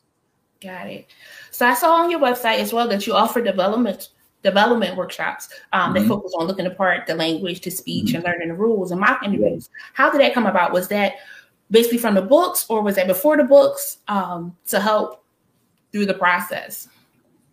[0.59, 1.07] Got it.
[1.51, 4.09] So I saw on your website as well that you offer development
[4.43, 6.03] development workshops um, mm-hmm.
[6.03, 8.17] that focus on looking apart the language to speech mm-hmm.
[8.17, 9.69] and learning the rules and mock interviews.
[9.93, 10.73] How did that come about?
[10.73, 11.13] Was that
[11.71, 15.22] basically from the books, or was that before the books um, to help
[15.93, 16.89] through the process?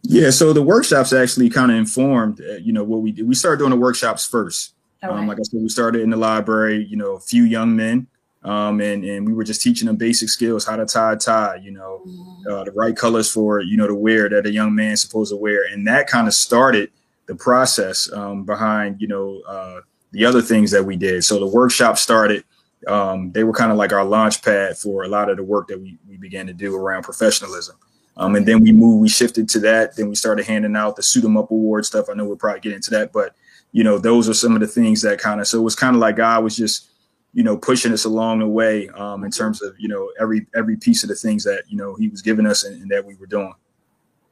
[0.02, 3.28] Yeah, so the workshops actually kind of informed, uh, you know, what we did.
[3.28, 4.74] We started doing the workshops first.
[5.02, 8.06] Um, like I said, we started in the library, you know, a few young men,
[8.42, 11.56] um, and and we were just teaching them basic skills, how to tie a tie,
[11.56, 12.52] you know, mm-hmm.
[12.52, 15.36] uh, the right colors for you know to wear that a young man's supposed to
[15.36, 16.90] wear, and that kind of started
[17.26, 19.80] the process um, behind you know uh,
[20.12, 21.24] the other things that we did.
[21.24, 22.44] So the workshop started
[22.86, 25.68] um, they were kind of like our launch pad for a lot of the work
[25.68, 27.76] that we, we began to do around professionalism.
[28.20, 29.96] Um, and then we moved, we shifted to that.
[29.96, 32.06] Then we started handing out the suit 'em up award stuff.
[32.10, 33.34] I know we'll probably get into that, but
[33.72, 35.96] you know, those are some of the things that kind of, so it was kind
[35.96, 36.90] of like God was just,
[37.32, 40.76] you know, pushing us along the way um, in terms of you know every every
[40.76, 43.14] piece of the things that you know he was giving us and, and that we
[43.14, 43.54] were doing,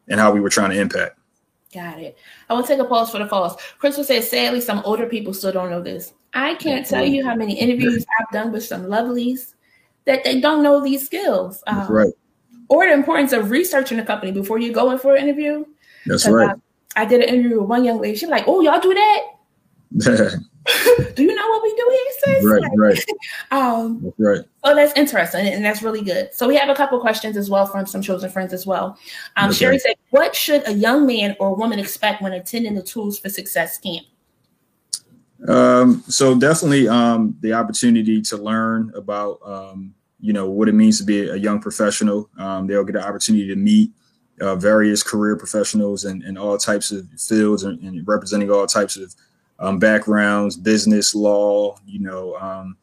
[0.08, 1.18] and how we were trying to impact.
[1.72, 2.18] Got it.
[2.50, 3.56] I will take a pause for the pause.
[3.78, 6.12] Crystal says, sadly, some older people still don't know this.
[6.34, 9.54] I can't tell you how many interviews I've done with some lovelies
[10.04, 11.62] that they don't know these skills.
[11.66, 12.12] Um, right.
[12.68, 15.64] Or the importance of researching a company before you go in for an interview.
[16.06, 16.56] That's right.
[16.96, 18.16] I, I, did an interview with one young lady.
[18.16, 19.22] She's like, "Oh, y'all do that?
[21.14, 23.04] do you know what we do here, sis?" Right, like, right.
[23.50, 24.40] um, that's right.
[24.64, 26.34] So that's interesting, and that's really good.
[26.34, 28.98] So we have a couple questions as well from some chosen friends as well.
[29.36, 29.52] Um.
[29.52, 33.30] Sherry said, "What should a young man or woman expect when attending the Tools for
[33.30, 34.06] Success camp?"
[35.46, 40.98] Um, so definitely um, the opportunity to learn about um, you know what it means
[40.98, 42.28] to be a young professional.
[42.38, 43.92] Um, they'll get an opportunity to meet
[44.40, 48.96] uh, various career professionals and, and all types of fields and, and representing all types
[48.96, 49.14] of
[49.58, 52.76] um, backgrounds, business, law, you know, um,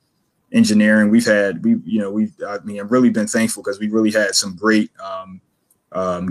[0.51, 1.09] engineering.
[1.09, 4.11] We've had we you know we've I mean I've really been thankful because we really
[4.11, 4.91] had some great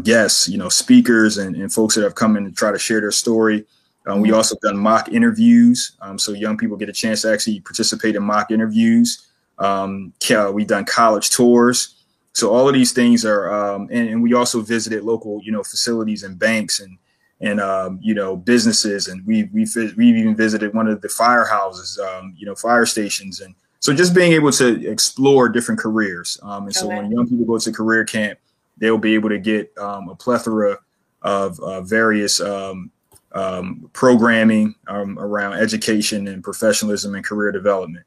[0.03, 3.01] guests, you know, speakers and, and folks that have come in to try to share
[3.01, 3.65] their story.
[4.07, 7.61] Um, we also done mock interviews, um, so young people get a chance to actually
[7.61, 9.29] participate in mock interviews.
[9.59, 10.13] Um,
[10.53, 11.95] we done college tours,
[12.35, 15.63] so all of these things are, um, and, and, we also visited local, you know,
[15.63, 16.99] facilities and banks and
[17.41, 21.99] and um, you know businesses, and we we we've even visited one of the firehouses,
[22.01, 26.39] um, you know, fire stations, and so just being able to explore different careers.
[26.43, 28.39] and so when young people go to career camp,
[28.79, 30.79] they'll be able to get a plethora
[31.23, 32.91] of uh, various um,
[33.33, 38.07] um, programming um, around education and professionalism and career development.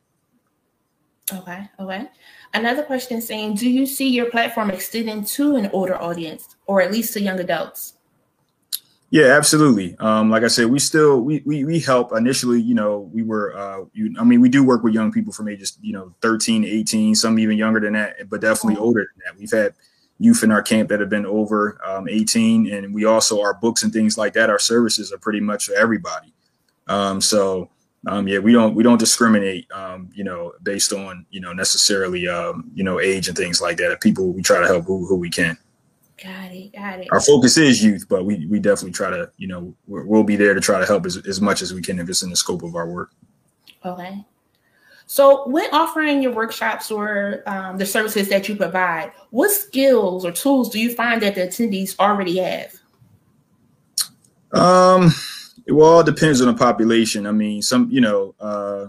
[1.33, 2.07] Okay, okay.
[2.53, 6.91] Another question saying, do you see your platform extending to an older audience or at
[6.91, 7.93] least to young adults?
[9.09, 9.95] Yeah, absolutely.
[9.99, 12.61] Um, like I said, we still we, we we help initially.
[12.61, 13.55] You know, we were.
[13.57, 16.65] Uh, you, I mean, we do work with young people from ages you know 13,
[16.65, 18.83] 18, some even younger than that, but definitely mm-hmm.
[18.83, 19.39] older than that.
[19.39, 19.73] We've had
[20.19, 23.83] youth in our camp that have been over um, 18 and we also our books
[23.83, 26.33] and things like that our services are pretty much for everybody
[26.87, 27.69] um, so
[28.07, 32.27] um, yeah we don't we don't discriminate um, you know based on you know necessarily
[32.27, 34.01] um, you know age and things like that.
[34.01, 35.57] People we try to help who, who we can.
[36.21, 37.07] Got it got it.
[37.11, 40.53] Our focus is youth but we we definitely try to you know we'll be there
[40.53, 42.63] to try to help as, as much as we can if it's in the scope
[42.63, 43.11] of our work.
[43.85, 44.25] Okay.
[45.09, 50.33] So, when offering your workshops or um, the services that you provide, what skills or
[50.33, 52.73] tools do you find that the attendees already have?
[54.51, 55.13] Um,
[55.67, 57.27] it all depends on the population.
[57.27, 58.87] I mean, some, you know, uh,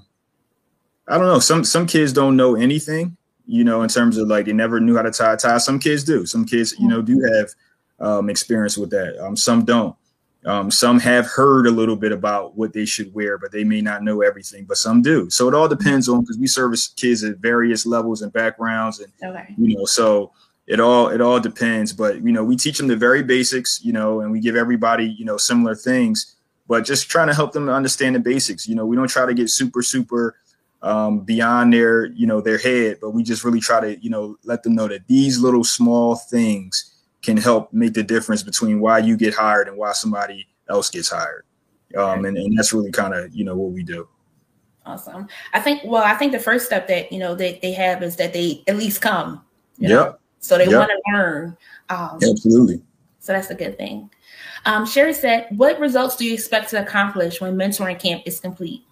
[1.08, 1.40] I don't know.
[1.40, 4.96] Some some kids don't know anything, you know, in terms of like they never knew
[4.96, 5.58] how to tie a tie.
[5.58, 6.24] Some kids do.
[6.24, 7.54] Some kids, you know, do have
[7.98, 9.18] um, experience with that.
[9.22, 9.96] Um, some don't.
[10.44, 13.80] Um, some have heard a little bit about what they should wear, but they may
[13.80, 15.28] not know everything, but some do.
[15.30, 19.12] So it all depends on because we service kids at various levels and backgrounds, and
[19.22, 19.54] okay.
[19.58, 20.32] you know, so
[20.68, 21.92] it all it all depends.
[21.92, 25.06] But you know, we teach them the very basics, you know, and we give everybody
[25.18, 26.36] you know similar things,
[26.68, 28.68] but just trying to help them understand the basics.
[28.68, 30.36] You know, we don't try to get super super
[30.82, 34.36] um, beyond their you know their head, but we just really try to you know
[34.44, 38.98] let them know that these little small things can help make the difference between why
[38.98, 41.44] you get hired and why somebody else gets hired.
[41.96, 44.06] Um, and, and that's really kind of you know what we do.
[44.86, 45.26] Awesome.
[45.52, 48.16] I think well, I think the first step that you know that they have is
[48.16, 49.42] that they at least come.
[49.78, 50.12] Yeah.
[50.40, 50.78] So they yep.
[50.78, 51.56] want to learn.
[51.88, 52.82] Um, Absolutely.
[53.18, 54.10] So that's a good thing.
[54.68, 58.82] Um, Sherry said, "What results do you expect to accomplish when mentoring camp is complete?"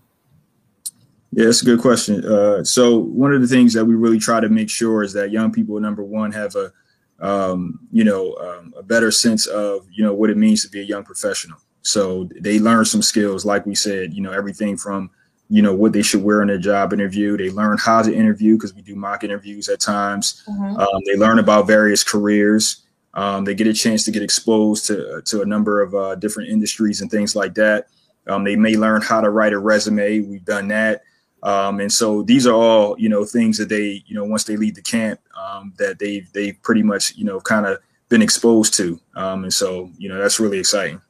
[1.33, 2.25] Yeah, that's a good question.
[2.25, 5.31] Uh, so one of the things that we really try to make sure is that
[5.31, 6.73] young people, number one, have a
[7.21, 10.81] um, you know, um, a better sense of, you know, what it means to be
[10.81, 11.59] a young professional.
[11.83, 15.11] So they learn some skills, like we said, you know, everything from,
[15.49, 17.37] you know, what they should wear in their job interview.
[17.37, 20.43] They learn how to interview because we do mock interviews at times.
[20.49, 20.77] Mm-hmm.
[20.77, 22.86] Um, they learn about various careers.
[23.16, 26.50] Um, they get a chance to get exposed to, to a number of uh, different
[26.50, 27.88] industries and things like that.
[28.29, 30.20] Um, they may learn how to write a resume.
[30.20, 31.02] We've done that.
[31.42, 34.57] Um, and so these are all, you know, things that they, you know, once they
[34.57, 38.74] leave the camp, um, that they they pretty much, you know, kind of been exposed
[38.74, 39.00] to.
[39.14, 41.00] Um, and so, you know, that's really exciting.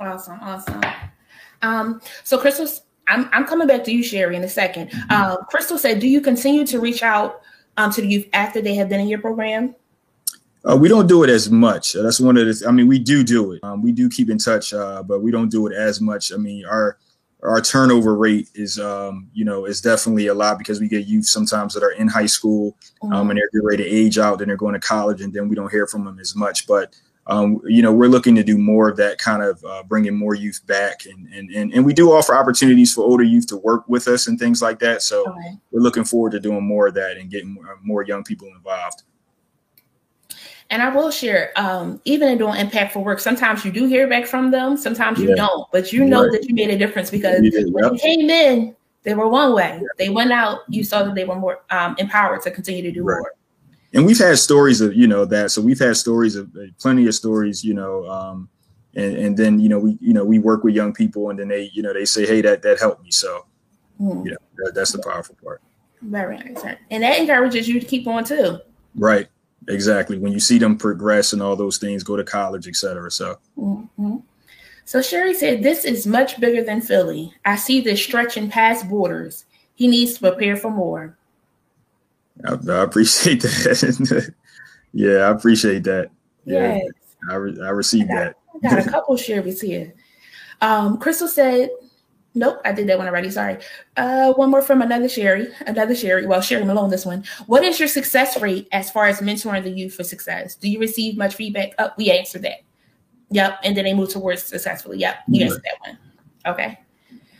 [0.00, 0.82] Awesome, awesome.
[1.62, 2.68] Um, so Crystal,
[3.08, 5.10] I'm I'm coming back to you, Sherry, in a 2nd mm-hmm.
[5.10, 7.40] uh, Crystal said, do you continue to reach out
[7.76, 9.74] um, to the youth after they have been in your program?
[10.68, 11.94] Uh, we don't do it as much.
[11.94, 12.54] That's one of the.
[12.54, 13.64] Th- I mean, we do do it.
[13.64, 16.32] Um, we do keep in touch, uh, but we don't do it as much.
[16.32, 16.98] I mean, our
[17.42, 21.26] our turnover rate is um, you know is definitely a lot because we get youth
[21.26, 24.48] sometimes that are in high school um, and they're getting ready to age out and
[24.48, 26.94] they're going to college and then we don't hear from them as much but
[27.26, 30.34] um, you know, we're looking to do more of that kind of uh, bringing more
[30.34, 33.84] youth back, and, and and and we do offer opportunities for older youth to work
[33.86, 35.02] with us and things like that.
[35.02, 35.58] So okay.
[35.70, 39.04] we're looking forward to doing more of that and getting more, more young people involved.
[40.72, 44.26] And I will share, um, even in doing impactful work, sometimes you do hear back
[44.26, 45.36] from them, sometimes you yeah.
[45.36, 46.32] don't, but you know right.
[46.32, 49.78] that you made a difference because when you came in, they were one way.
[49.80, 49.88] Yeah.
[49.98, 53.04] They went out, you saw that they were more um, empowered to continue to do
[53.04, 53.18] right.
[53.18, 53.32] more
[53.94, 57.06] and we've had stories of you know that so we've had stories of uh, plenty
[57.06, 58.48] of stories you know um,
[58.94, 61.48] and, and then you know we you know we work with young people and then
[61.48, 63.46] they you know they say hey that that helped me so
[64.00, 64.24] mm.
[64.24, 65.60] you know that, that's the powerful part
[66.02, 68.58] very nice and that encourages you to keep on too
[68.96, 69.28] right
[69.68, 73.38] exactly when you see them progress and all those things go to college etc so
[73.56, 74.16] mm-hmm.
[74.84, 79.44] so sherry said this is much bigger than philly i see this stretching past borders
[79.74, 81.16] he needs to prepare for more
[82.44, 84.34] I, I appreciate that.
[84.92, 86.10] yeah, I appreciate that.
[86.44, 86.90] Yeah, yes.
[87.30, 88.72] I, re- I received I got, that.
[88.72, 89.94] I got a couple shares here.
[90.60, 91.70] Um, Crystal said,
[92.34, 93.30] Nope, I did that one already.
[93.30, 93.58] Sorry.
[93.96, 96.26] Uh, one more from another Sherry, another Sherry.
[96.26, 97.24] Well, Sherry Malone, this one.
[97.46, 100.54] What is your success rate as far as mentoring the youth for success?
[100.54, 101.72] Do you receive much feedback?
[101.78, 102.62] Oh, we answered that.
[103.30, 103.60] Yep.
[103.64, 104.98] And then they move towards successfully.
[104.98, 105.16] Yep.
[105.28, 105.44] You mm-hmm.
[105.44, 105.98] answered that one.
[106.54, 106.78] Okay.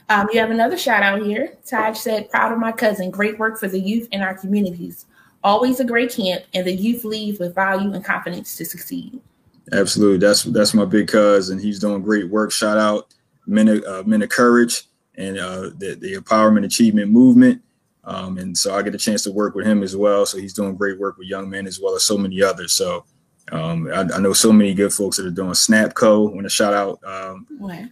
[0.08, 1.56] Um, you have another shout out here.
[1.64, 3.10] Taj said, Proud of my cousin.
[3.10, 5.06] Great work for the youth in our communities.
[5.42, 9.20] Always a great camp, and the youth leave with value and confidence to succeed.
[9.72, 10.18] Absolutely.
[10.18, 11.56] That's that's my big cousin.
[11.56, 12.52] And he's doing great work.
[12.52, 13.12] Shout out
[13.46, 14.84] Men of, uh, Men of Courage
[15.16, 17.62] and uh, the, the Empowerment Achievement Movement.
[18.04, 20.26] Um, and so I get a chance to work with him as well.
[20.26, 22.72] So he's doing great work with young men as well as so many others.
[22.72, 23.04] So
[23.50, 26.30] um, I, I, know so many good folks that are doing Snapco.
[26.30, 27.46] I want to shout out, um,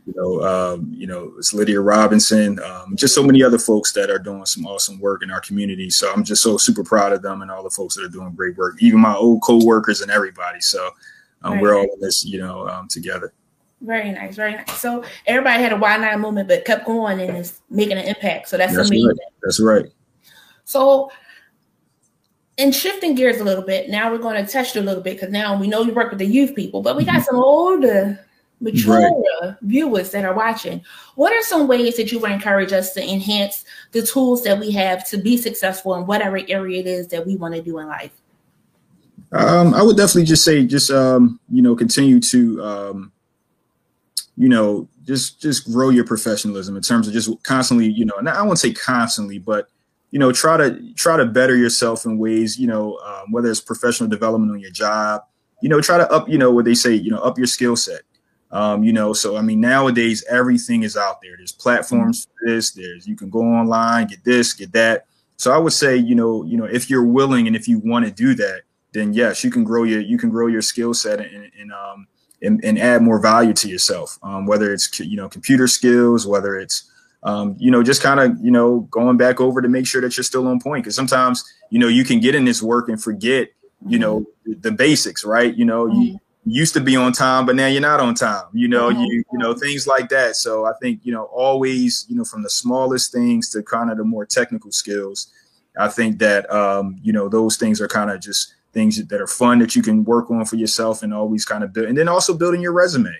[0.06, 4.10] you know, um, you know, it's Lydia Robinson, um, just so many other folks that
[4.10, 5.90] are doing some awesome work in our community.
[5.90, 8.32] So I'm just so super proud of them and all the folks that are doing
[8.32, 10.60] great work, even my old co-workers and everybody.
[10.60, 10.88] So
[11.42, 13.32] um, we're all in this, you know, um, together.
[13.80, 14.78] Very nice, very nice.
[14.78, 18.48] So everybody had a why not moment, but kept going and is making an impact.
[18.48, 19.08] So that's, that's amazing.
[19.08, 19.16] Right.
[19.42, 19.86] That's right.
[20.64, 21.10] So
[22.60, 25.16] and shifting gears a little bit, now we're going to touch you a little bit
[25.16, 28.20] because now we know you work with the youth people, but we got some older,
[28.60, 29.54] mature right.
[29.62, 30.82] viewers that are watching.
[31.14, 34.70] What are some ways that you would encourage us to enhance the tools that we
[34.72, 37.86] have to be successful in whatever area it is that we want to do in
[37.86, 38.12] life?
[39.32, 43.12] Um, I would definitely just say, just um, you know, continue to, um,
[44.40, 48.28] you know, just just grow your professionalism in terms of just constantly, you know, and
[48.28, 49.68] I won't say constantly, but
[50.10, 53.60] you know try to try to better yourself in ways you know um, whether it's
[53.60, 55.22] professional development on your job
[55.62, 57.76] you know try to up you know what they say you know up your skill
[57.76, 58.02] set
[58.50, 62.72] um, you know so i mean nowadays everything is out there there's platforms for this
[62.72, 66.44] there's you can go online get this get that so i would say you know
[66.44, 69.50] you know if you're willing and if you want to do that then yes you
[69.50, 72.06] can grow your you can grow your skill set and, and um
[72.42, 76.58] and, and, add more value to yourself um, whether it's you know computer skills whether
[76.58, 76.90] it's
[77.22, 80.16] um, you know, just kind of, you know, going back over to make sure that
[80.16, 80.84] you're still on point.
[80.84, 83.48] Cause sometimes, you know, you can get in this work and forget,
[83.86, 84.60] you know, mm-hmm.
[84.60, 85.54] the basics, right?
[85.54, 86.50] You know, you mm-hmm.
[86.50, 89.38] used to be on time, but now you're not on time, you know, you, you
[89.38, 90.36] know, things like that.
[90.36, 93.98] So I think, you know, always, you know, from the smallest things to kind of
[93.98, 95.30] the more technical skills,
[95.78, 99.26] I think that, um, you know, those things are kind of just things that are
[99.26, 101.88] fun that you can work on for yourself and always kind of build.
[101.88, 103.14] And then also building your resume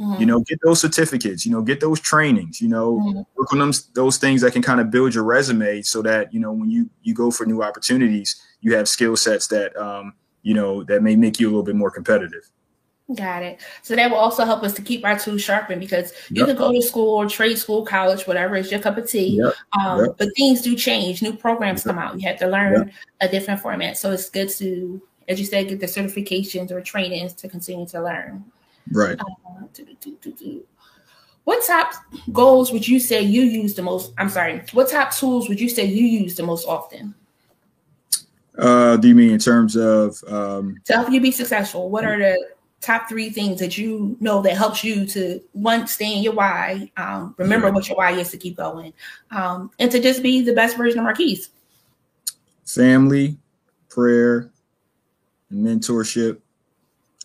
[0.00, 0.20] Mm-hmm.
[0.20, 3.22] You know, get those certificates, you know, get those trainings, you know, mm-hmm.
[3.34, 6.40] work on them, those things that can kind of build your resume so that, you
[6.40, 10.52] know, when you, you go for new opportunities, you have skill sets that, um, you
[10.52, 12.50] know, that may make you a little bit more competitive.
[13.14, 13.60] Got it.
[13.82, 16.48] So that will also help us to keep our tools sharpened because you yep.
[16.48, 19.40] can go to school or trade school, college, whatever is your cup of tea.
[19.40, 19.54] Yep.
[19.80, 20.16] Um, yep.
[20.18, 21.22] But things do change.
[21.22, 22.20] New programs come out.
[22.20, 22.90] You have to learn
[23.20, 23.96] a different format.
[23.96, 28.02] So it's good to, as you said, get the certifications or trainings to continue to
[28.02, 28.44] learn.
[28.90, 29.16] Right.
[29.20, 29.24] Uh,
[31.44, 31.92] what top
[32.32, 34.12] goals would you say you use the most?
[34.18, 34.62] I'm sorry.
[34.72, 37.14] What top tools would you say you use the most often?
[38.58, 41.88] Uh, do you mean in terms of um, to help you be successful?
[41.88, 46.16] What are the top three things that you know that helps you to one stay
[46.16, 48.92] in your why, um, remember what your why is to keep going,
[49.30, 51.50] um, and to just be the best version of Marquise?
[52.64, 53.36] Family,
[53.88, 54.50] prayer,
[55.50, 56.38] and mentorship,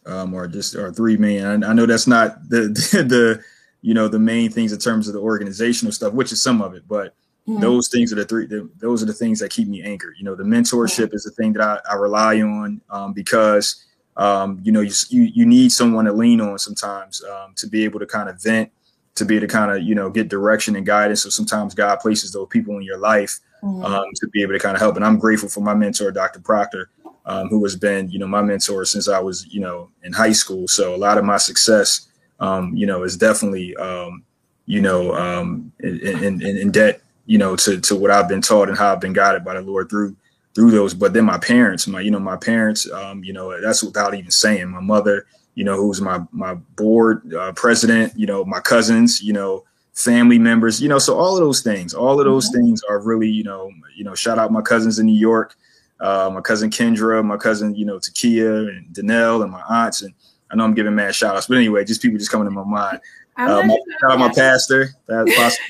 [0.05, 1.43] um, or just or three main.
[1.43, 3.43] I, I know that's not the, the, the
[3.81, 6.73] you know the main things in terms of the organizational stuff, which is some of
[6.73, 7.13] it, but
[7.47, 7.59] mm-hmm.
[7.59, 8.45] those things are the three.
[8.45, 10.15] The, those are the things that keep me anchored.
[10.17, 11.15] You know, the mentorship mm-hmm.
[11.15, 13.83] is the thing that I, I rely on um, because
[14.17, 17.99] um, you know you, you, need someone to lean on sometimes um, to be able
[17.99, 18.71] to kind of vent,
[19.15, 21.23] to be able to kind of you know get direction and guidance.
[21.23, 23.85] So sometimes God places those people in your life mm-hmm.
[23.85, 24.95] Um, to be able to kind of help.
[24.95, 26.39] And I'm grateful for my mentor, Dr.
[26.39, 26.89] Proctor
[27.25, 30.31] um, who has been, you know, my mentor since I was, you know, in high
[30.31, 30.67] school.
[30.67, 32.07] So a lot of my success,
[32.39, 34.23] um, you know, is definitely, um,
[34.65, 38.69] you know, um, in, in, in, debt, you know, to, to what I've been taught
[38.69, 40.15] and how I've been guided by the Lord through,
[40.53, 40.93] through those.
[40.93, 44.31] But then my parents, my, you know, my parents, um, you know, that's without even
[44.31, 45.25] saying my mother,
[45.55, 50.39] you know, who's my, my board uh, president, you know, my cousins, you know, family
[50.39, 52.61] members, you know, so all of those things, all of those mm-hmm.
[52.61, 55.55] things are really, you know, you know, shout out my cousins in New York,
[55.99, 60.01] uh, my cousin Kendra, my cousin, you know, Takia and Danelle and my aunts.
[60.01, 60.13] And
[60.49, 62.63] I know I'm giving mad shout outs, but anyway, just people just coming to my
[62.63, 62.99] mind.
[63.37, 65.27] Uh, my, shout out my pastor, that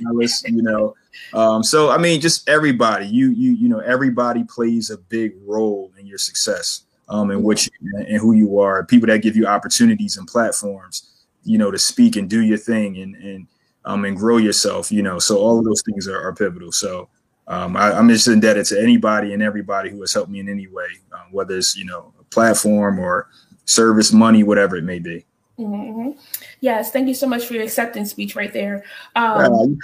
[0.07, 0.95] Alice, you know.
[1.33, 5.91] Um, so I mean, just everybody, you you you know, everybody plays a big role
[5.97, 7.71] in your success, um, and what you
[8.07, 8.85] and who you are.
[8.85, 12.97] People that give you opportunities and platforms, you know, to speak and do your thing
[12.97, 13.47] and and
[13.85, 15.19] um and grow yourself, you know.
[15.19, 16.71] So all of those things are, are pivotal.
[16.71, 17.09] So
[17.47, 20.67] um, I, am just indebted to anybody and everybody who has helped me in any
[20.67, 23.29] way, um, whether it's you know a platform or
[23.65, 25.25] service, money, whatever it may be.
[25.61, 26.19] Mm-hmm.
[26.59, 28.83] Yes, thank you so much for your acceptance speech right there.
[29.15, 29.79] Um,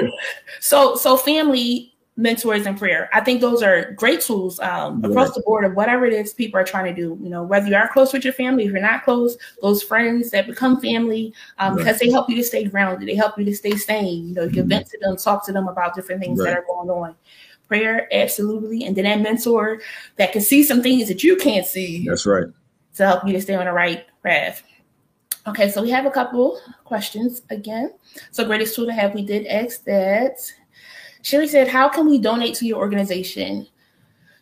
[0.60, 3.10] so, so family mentors and prayer.
[3.12, 6.58] I think those are great tools um, across the board of whatever it is people
[6.58, 7.18] are trying to do.
[7.22, 10.30] You know, whether you are close with your family, if you're not close, those friends
[10.30, 11.78] that become family um, right.
[11.78, 14.28] because they help you to stay grounded, they help you to stay sane.
[14.28, 14.68] You know, you can mm-hmm.
[14.68, 16.46] vent to them, talk to them about different things right.
[16.46, 17.14] that are going on.
[17.68, 19.80] Prayer, absolutely, and then that mentor
[20.16, 22.06] that can see some things that you can't see.
[22.06, 22.46] That's right.
[22.94, 24.62] To help you to stay on the right path.
[25.46, 27.92] Okay, so we have a couple questions again.
[28.32, 29.14] So greatest tool to have.
[29.14, 30.38] We did ask that
[31.22, 33.66] Sherry said, How can we donate to your organization?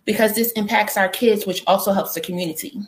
[0.05, 2.78] Because this impacts our kids, which also helps the community.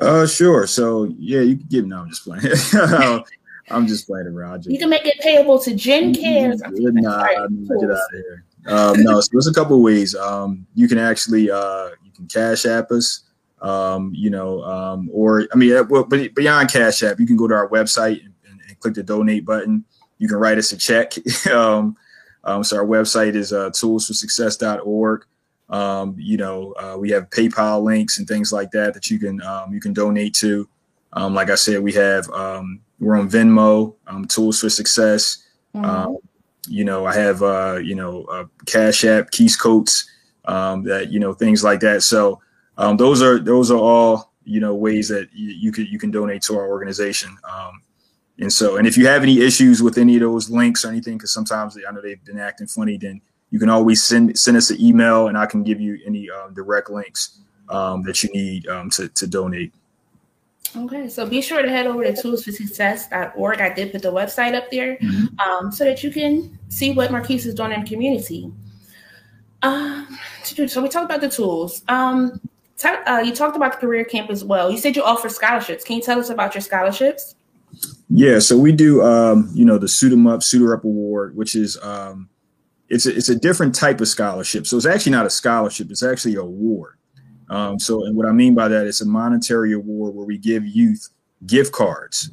[0.00, 0.66] Uh, sure.
[0.66, 1.86] So, yeah, you can give.
[1.86, 2.44] No, I'm just playing.
[3.70, 4.66] I'm just playing around.
[4.66, 6.60] You can make it payable to Jen Cares.
[6.64, 8.44] Nah, get out of here.
[8.66, 10.14] Um, no, so there's a couple ways.
[10.14, 13.22] Um, you can actually uh, you can cash app us.
[13.62, 17.46] Um, you know, um, or I mean, uh, well, beyond Cash App, you can go
[17.46, 19.84] to our website and, and, and click the donate button.
[20.18, 21.12] You can write us a check.
[21.52, 21.96] um,
[22.44, 25.24] um, so our website is uh, toolsforsuccess.org.
[25.68, 29.40] Um, you know, uh, we have PayPal links and things like that that you can
[29.42, 30.68] um, you can donate to.
[31.12, 35.44] Um, like I said, we have um, we're on Venmo, um, Tools for Success.
[35.74, 35.84] Mm-hmm.
[35.84, 36.16] Um,
[36.68, 40.08] you know, I have uh, you know uh, Cash App, Keys Coats,
[40.44, 42.02] um, that you know things like that.
[42.02, 42.40] So
[42.80, 46.10] um, those are those are all you know ways that you, you could you can
[46.10, 47.36] donate to our organization.
[47.48, 47.82] Um,
[48.38, 51.18] and so, and if you have any issues with any of those links or anything,
[51.18, 53.20] because sometimes they, I know they've been acting funny, then
[53.50, 56.54] you can always send send us an email, and I can give you any um,
[56.54, 59.74] direct links um, that you need um, to to donate.
[60.74, 63.60] Okay, so be sure to head over to toolsforsuccess.org.
[63.60, 65.38] I did put the website up there mm-hmm.
[65.38, 68.50] um, so that you can see what Marquise is doing in the community.
[69.62, 71.82] Um, so we talked about the tools.
[71.88, 72.40] Um,
[72.80, 74.70] t- uh, you talked about the career camp as well.
[74.70, 75.84] You said you offer scholarships.
[75.84, 77.36] Can you tell us about your scholarships?
[78.08, 80.84] Yeah, so we do, um, you know, the Suit Suit 'em Up, Suit Her Up
[80.84, 82.28] Award, which is um,
[82.88, 84.66] it's a, it's a different type of scholarship.
[84.66, 86.96] So it's actually not a scholarship; it's actually an award.
[87.48, 90.66] Um, so, and what I mean by that, it's a monetary award where we give
[90.66, 91.08] youth
[91.46, 92.30] gift cards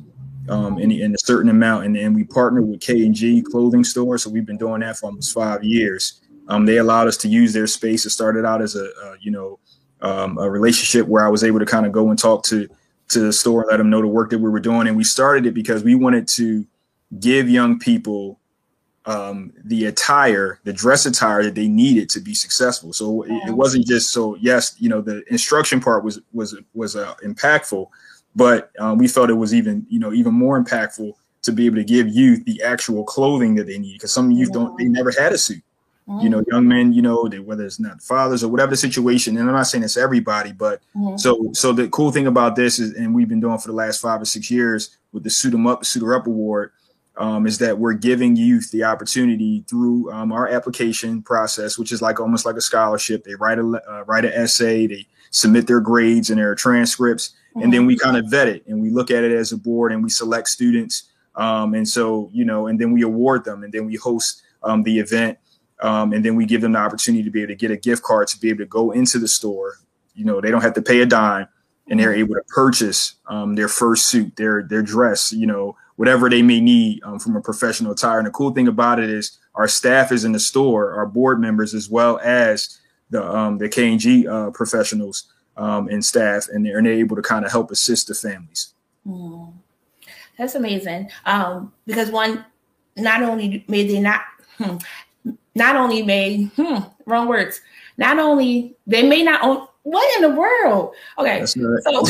[0.49, 3.83] um, in, in a certain amount, and, and we partner with K and G Clothing
[3.83, 4.17] Store.
[4.17, 6.21] So we've been doing that for almost five years.
[6.47, 8.05] Um, they allowed us to use their space.
[8.05, 9.59] It started out as a, a you know
[10.01, 12.67] um, a relationship where I was able to kind of go and talk to
[13.09, 14.87] to the store let them know the work that we were doing.
[14.87, 16.65] And we started it because we wanted to
[17.19, 18.39] give young people
[19.05, 22.91] um, the attire, the dress attire that they needed to be successful.
[22.91, 24.35] So it, it, wasn't just so.
[24.35, 27.87] Yes, you know the instruction part was was was uh, impactful,
[28.35, 31.77] but um, we felt it was even you know even more impactful to be able
[31.77, 35.11] to give youth the actual clothing that they need because some youth don't they never
[35.11, 35.63] had a suit
[36.08, 36.22] mm-hmm.
[36.22, 39.38] you know, young men, you know, they, whether it's not fathers or whatever the situation.
[39.38, 41.18] And I'm not saying it's everybody, but mm-hmm.
[41.18, 44.01] so so the cool thing about this is, and we've been doing for the last
[44.01, 46.72] five or six years with the Suit 'em Up, Suit Her Up Award,
[47.18, 52.01] um, is that we're giving youth the opportunity through um, our application process, which is
[52.01, 53.24] like almost like a scholarship.
[53.24, 57.64] They write a uh, write an essay, they submit their grades and their transcripts, mm-hmm.
[57.64, 59.91] and then we kind of vet it and we look at it as a board
[59.91, 61.03] and we select students.
[61.36, 64.82] Um, and so, you know, and then we award them and then we host um,
[64.82, 65.38] the event
[65.82, 68.03] um, and then we give them the opportunity to be able to get a gift
[68.03, 69.75] card to be able to go into the store.
[70.15, 71.47] You know, they don't have to pay a dime,
[71.89, 76.30] and they're able to purchase um, their first suit, their their dress, you know, whatever
[76.30, 78.17] they may need um, from a professional attire.
[78.17, 81.39] And the cool thing about it is our staff is in the store, our board
[81.39, 86.47] members as well as the um, the K and G uh, professionals um, and staff,
[86.49, 88.73] and they're, and they're able to kind of help assist the families.
[89.05, 89.53] Mm.
[90.38, 91.09] That's amazing.
[91.25, 92.45] Um, because one,
[92.95, 94.21] not only may they not
[94.57, 94.78] hmm,
[95.58, 97.60] not only may hmm, wrong words
[97.97, 100.93] not only they may not own what in the world?
[101.18, 102.03] Okay, so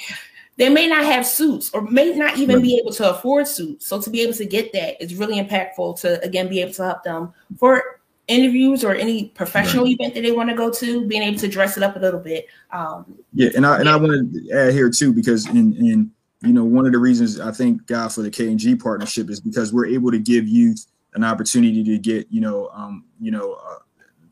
[0.56, 2.62] they may not have suits or may not even right.
[2.62, 3.86] be able to afford suits.
[3.86, 6.84] So to be able to get that is really impactful to again be able to
[6.84, 9.92] help them for interviews or any professional right.
[9.92, 12.20] event that they want to go to, being able to dress it up a little
[12.20, 12.46] bit.
[12.72, 16.54] Um, yeah, and I and I want to add here too because in in you
[16.54, 19.38] know one of the reasons I thank God for the K and G partnership is
[19.38, 23.54] because we're able to give youth an opportunity to get you know um, you know
[23.54, 23.78] uh,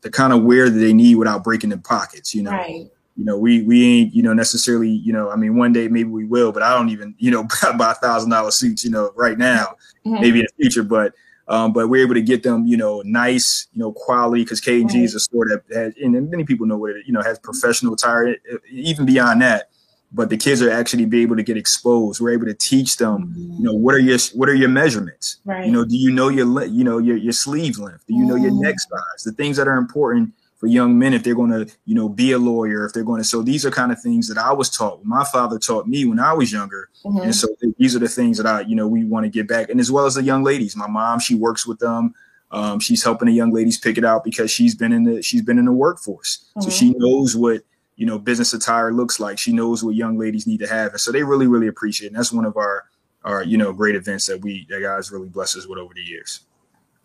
[0.01, 2.33] the kind of wear that they need without breaking their pockets.
[2.33, 2.51] You know.
[2.51, 5.87] Right you know, we we ain't, you know, necessarily, you know, I mean, one day
[5.87, 7.43] maybe we will, but I don't even, you know,
[7.77, 9.75] buy a thousand dollar suits, you know, right now,
[10.05, 10.21] mm-hmm.
[10.21, 10.83] maybe in the future.
[10.83, 11.13] But
[11.47, 14.81] um, but we're able to get them, you know, nice, you know, quality because K
[14.81, 17.23] and G is a store that has, and many people know what it, you know,
[17.23, 18.35] has professional attire.
[18.69, 19.69] Even beyond that,
[20.11, 22.21] but the kids are actually be able to get exposed.
[22.21, 25.37] We're able to teach them, you know, what are your what are your measurements?
[25.45, 25.65] Right.
[25.65, 28.05] You know, do you know your you know your your sleeve length?
[28.07, 29.23] Do you know your neck size?
[29.23, 32.31] The things that are important for young men if they're going to you know be
[32.31, 34.69] a lawyer if they're going to so these are kind of things that i was
[34.69, 37.19] taught my father taught me when i was younger mm-hmm.
[37.19, 37.47] and so
[37.77, 39.91] these are the things that i you know we want to get back and as
[39.91, 42.13] well as the young ladies my mom she works with them
[42.49, 45.41] um, she's helping the young ladies pick it out because she's been in the she's
[45.41, 46.61] been in the workforce mm-hmm.
[46.61, 47.61] so she knows what
[47.97, 51.01] you know business attire looks like she knows what young ladies need to have and
[51.01, 52.85] so they really really appreciate it and that's one of our
[53.25, 56.01] our you know great events that we that guys really bless us with over the
[56.01, 56.41] years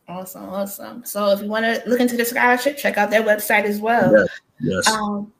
[0.08, 1.04] Awesome, awesome.
[1.04, 4.12] So if you want to look into the scholarship, check out their website as well.
[4.12, 4.28] Yes.
[4.60, 4.88] yes.
[4.88, 5.32] Um,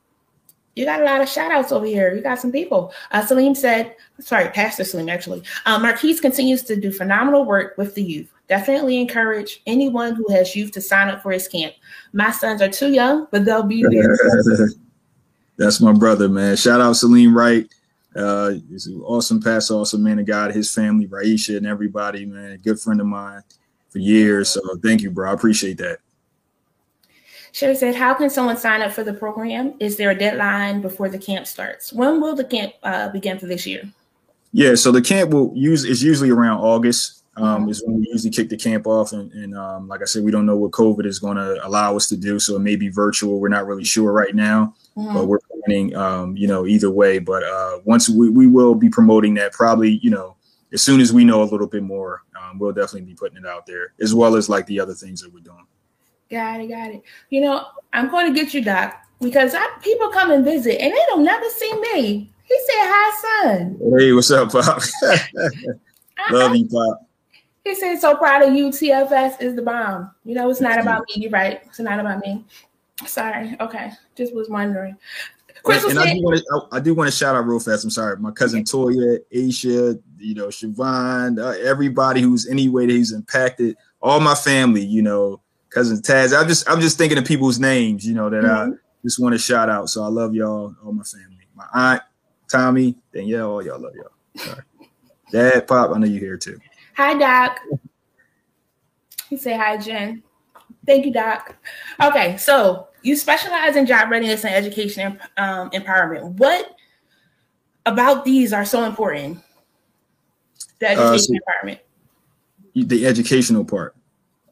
[0.75, 2.13] you got a lot of shout outs over here.
[2.13, 2.93] You got some people.
[3.11, 5.43] Uh, Salim said, sorry, Pastor Salim, actually.
[5.65, 8.31] Um, Marquise continues to do phenomenal work with the youth.
[8.47, 11.73] Definitely encourage anyone who has youth to sign up for his camp.
[12.13, 14.17] My sons are too young, but they'll be there.
[15.57, 16.55] That's my brother, man.
[16.55, 17.67] Shout out Salim Wright.
[18.15, 22.59] Uh, he's an awesome pastor, awesome man of God, his family, Raisha, and everybody, man.
[22.63, 23.41] Good friend of mine
[23.89, 24.49] for years.
[24.49, 25.31] So thank you, bro.
[25.31, 25.99] I appreciate that.
[27.53, 29.75] Sherry said, "How can someone sign up for the program?
[29.79, 31.93] Is there a deadline before the camp starts?
[31.93, 33.83] When will the camp uh, begin for this year?"
[34.51, 37.23] Yeah, so the camp will use is usually around August.
[37.35, 37.69] Um, mm-hmm.
[37.69, 40.31] Is when we usually kick the camp off, and, and um, like I said, we
[40.31, 42.89] don't know what COVID is going to allow us to do, so it may be
[42.89, 43.39] virtual.
[43.39, 45.13] We're not really sure right now, mm-hmm.
[45.13, 47.19] but we're planning, um, you know, either way.
[47.19, 50.35] But uh, once we we will be promoting that, probably, you know,
[50.73, 53.45] as soon as we know a little bit more, um, we'll definitely be putting it
[53.45, 55.65] out there, as well as like the other things that we're doing.
[56.29, 57.03] Got it, got it.
[57.29, 60.91] You know, I'm going to get you, Doc, because I, people come and visit and
[60.91, 62.33] they don't never see me.
[62.43, 64.81] He said, "Hi, son." Hey, what's up, Pop?
[66.31, 67.07] Love you, Pop.
[67.63, 68.69] He said, "So proud of you.
[68.69, 71.21] TFS is the bomb." You know, it's not about me.
[71.21, 71.61] You're right.
[71.65, 72.43] It's not about me.
[73.05, 73.55] Sorry.
[73.59, 74.97] Okay, just was wondering.
[75.63, 77.59] Crystal and, and I do want to I, I, do want to shout out real
[77.59, 77.83] fast.
[77.83, 82.91] I'm sorry, my cousin Toya, Aisha, you know, Siobhan, uh, everybody who's any way that
[82.91, 86.37] he's impacted, all my family, you know, cousin Taz.
[86.37, 88.73] I'm just I'm just thinking of people's names, you know, that mm-hmm.
[88.73, 89.89] I just want to shout out.
[89.89, 92.01] So I love y'all, all my family, my aunt,
[92.49, 94.11] Tommy, Danielle, all y'all love y'all.
[94.35, 94.63] Sorry.
[95.31, 96.59] Dad, Pop, I know you here too.
[96.95, 97.59] Hi, Doc.
[99.35, 100.21] Say hi, Jen.
[100.85, 101.55] Thank you, Doc.
[102.01, 106.33] Okay, so you specialize in job readiness and education um, empowerment.
[106.33, 106.75] What
[107.85, 109.39] about these are so important?
[110.79, 111.79] The uh, education uh, so empowerment.
[112.75, 113.95] The educational part.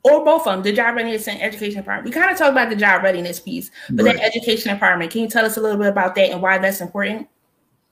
[0.03, 2.05] Or both of them, the job readiness and education empowerment.
[2.05, 4.15] We kind of talked about the job readiness piece, but right.
[4.15, 5.11] the education empowerment.
[5.11, 7.27] Can you tell us a little bit about that and why that's important?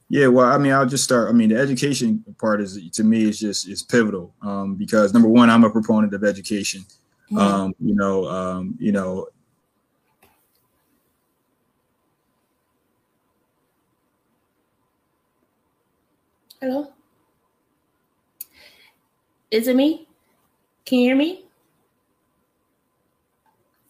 [0.10, 1.30] Yeah, well, I mean, I'll just start.
[1.30, 5.30] I mean, the education part is to me is just is pivotal um, because number
[5.30, 6.84] one, I'm a proponent of education.
[7.32, 7.38] Mm-hmm.
[7.38, 9.28] Um, you know, um, you know,
[16.62, 16.92] Hello?
[19.52, 20.08] Is it me?
[20.86, 21.46] Can you hear me?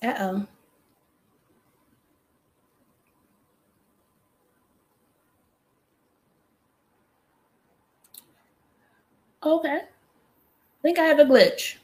[0.04, 0.48] Uh oh.
[9.44, 9.80] Okay.
[9.82, 9.88] I
[10.84, 11.79] think I have a glitch.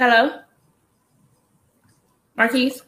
[0.00, 0.40] Hello?
[2.34, 2.84] Marquise?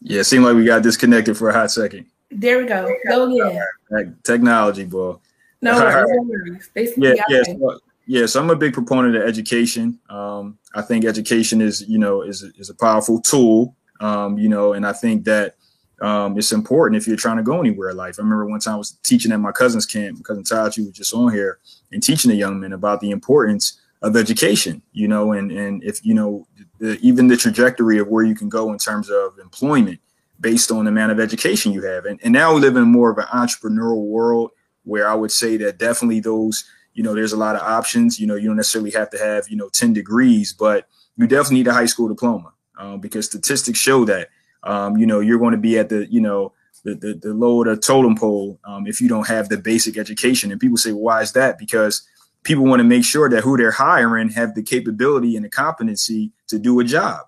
[0.00, 2.06] Yeah, it seemed like we got disconnected for a hot second.
[2.32, 2.92] There we go.
[3.06, 4.18] Go again.
[4.24, 5.18] Technology, boy.
[5.62, 6.68] No worries.
[6.96, 8.26] yeah, yeah, so, yeah.
[8.26, 10.00] So I'm a big proponent of education.
[10.08, 13.76] Um, I think education is, you know, is is a powerful tool.
[14.00, 15.54] Um, you know, and I think that
[16.00, 18.16] um, it's important if you're trying to go anywhere in life.
[18.18, 20.18] I remember one time I was teaching at my cousin's camp.
[20.18, 21.60] My cousin Tachi was just on here
[21.92, 24.82] and teaching the young men about the importance of education.
[24.92, 26.46] You know, and and if you know
[26.78, 30.00] the, even the trajectory of where you can go in terms of employment
[30.40, 32.06] based on the amount of education you have.
[32.06, 34.52] And, and now we live in more of an entrepreneurial world
[34.84, 38.18] where I would say that definitely those, you know, there's a lot of options.
[38.18, 41.56] You know, you don't necessarily have to have, you know, 10 degrees, but you definitely
[41.56, 44.30] need a high school diploma um, because statistics show that
[44.62, 46.52] um, you know, you're going to be at the, you know,
[46.84, 50.50] the, the, the lower the totem pole um, if you don't have the basic education.
[50.50, 51.58] And people say, well, why is that?
[51.58, 52.06] Because
[52.42, 56.32] people want to make sure that who they're hiring have the capability and the competency
[56.48, 57.26] to do a job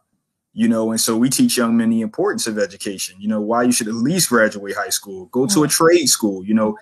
[0.52, 3.62] you know and so we teach young men the importance of education you know why
[3.62, 5.70] you should at least graduate high school go to a mm-hmm.
[5.70, 6.76] trade school you know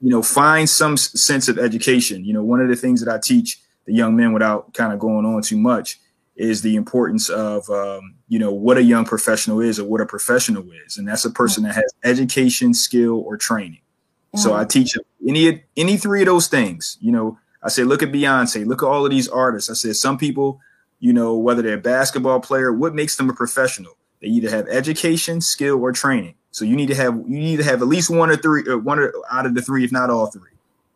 [0.00, 3.18] you know find some sense of education you know one of the things that i
[3.22, 5.98] teach the young men without kind of going on too much
[6.36, 10.06] is the importance of um, you know what a young professional is or what a
[10.06, 13.80] professional is and that's a person that has education skill or training
[14.34, 14.68] so i mm-hmm.
[14.68, 18.82] teach any any three of those things you know i say look at beyonce look
[18.82, 20.60] at all of these artists i said some people
[20.98, 23.96] you know, whether they're a basketball player, what makes them a professional?
[24.20, 26.34] They either have education, skill, or training.
[26.50, 28.74] So you need to have you need to have at least one or three, or
[28.74, 30.50] uh, one or, out of the three, if not all three.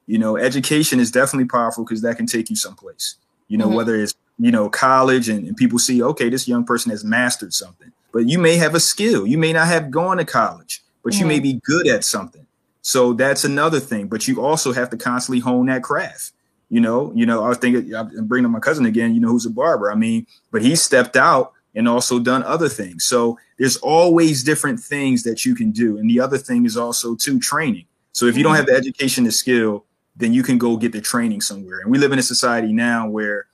[0.07, 3.17] You know, education is definitely powerful because that can take you someplace.
[3.49, 3.77] You know, mm-hmm.
[3.77, 7.53] whether it's you know college and, and people see, okay, this young person has mastered
[7.53, 9.27] something, but you may have a skill.
[9.27, 11.21] You may not have gone to college, but mm-hmm.
[11.21, 11.43] you may mm-hmm.
[11.43, 12.47] be good at something.
[12.81, 14.09] So that's another thing.
[14.09, 16.33] But you also have to constantly hone that craft.
[16.71, 19.13] You know, you know, I was thinking, I'm bringing up my cousin again.
[19.13, 19.91] You know, who's a barber.
[19.91, 23.05] I mean, but he stepped out and also done other things.
[23.05, 25.99] So there's always different things that you can do.
[25.99, 27.87] And the other thing is also too training.
[28.13, 29.85] So if you don't have the education and skill,
[30.17, 31.81] then you can go get the training somewhere.
[31.81, 33.47] And we live in a society now where,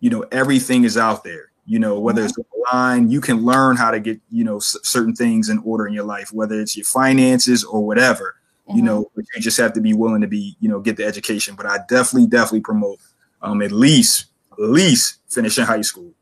[0.00, 1.50] you know, everything is out there.
[1.66, 2.34] You know, whether it's
[2.72, 5.92] online, you can learn how to get, you know, s- certain things in order in
[5.94, 8.36] your life, whether it's your finances or whatever
[8.68, 8.76] mm-hmm.
[8.76, 11.04] you know, but you just have to be willing to be, you know, get the
[11.04, 11.54] education.
[11.54, 12.98] But I definitely, definitely promote
[13.40, 16.12] um at least at least finishing high school.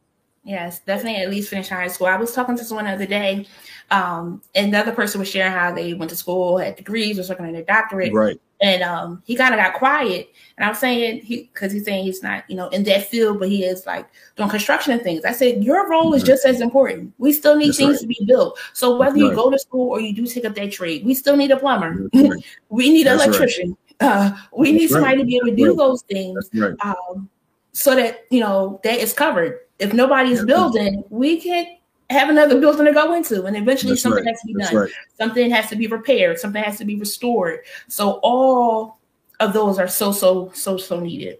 [0.43, 2.07] Yes, definitely at least finish high school.
[2.07, 3.47] I was talking to someone the other day.
[3.91, 7.53] Um, another person was sharing how they went to school, had degrees, was working on
[7.53, 8.12] their doctorate.
[8.12, 10.30] Right and um, he kind of got quiet.
[10.56, 13.48] And I'm saying he because he's saying he's not, you know, in that field, but
[13.48, 14.06] he is like
[14.36, 15.24] doing construction and things.
[15.24, 17.14] I said your role is just as important.
[17.18, 18.00] We still need That's things right.
[18.00, 18.58] to be built.
[18.74, 19.36] So whether That's you right.
[19.36, 22.08] go to school or you do take up that trade, we still need a plumber.
[22.12, 22.44] Right.
[22.68, 23.76] we need an electrician.
[24.00, 26.50] Uh, we need somebody to be able to do those things.
[26.82, 27.28] Um,
[27.72, 29.61] so that you know that is covered.
[29.78, 31.68] If nobody's building, we can't
[32.11, 34.32] have another building to go into, and eventually That's something right.
[34.32, 34.82] has to be That's done.
[34.82, 34.92] Right.
[35.16, 36.38] Something has to be repaired.
[36.38, 37.61] Something has to be restored.
[37.88, 38.98] So all
[39.38, 41.38] of those are so so so so needed.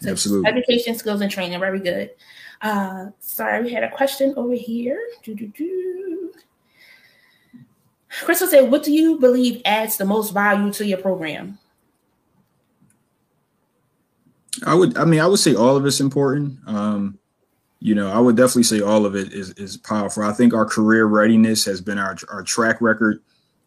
[0.00, 0.50] So Absolutely.
[0.50, 1.58] Education, skills, and training.
[1.60, 2.10] Very good.
[2.60, 5.00] Uh, sorry, we had a question over here.
[8.22, 11.58] Crystal said, "What do you believe adds the most value to your program?"
[14.64, 14.96] I would.
[14.96, 16.58] I mean, I would say all of it's important.
[16.66, 17.18] Um,
[17.80, 20.22] you know, I would definitely say all of it is is powerful.
[20.22, 23.22] I think our career readiness has been our our track record,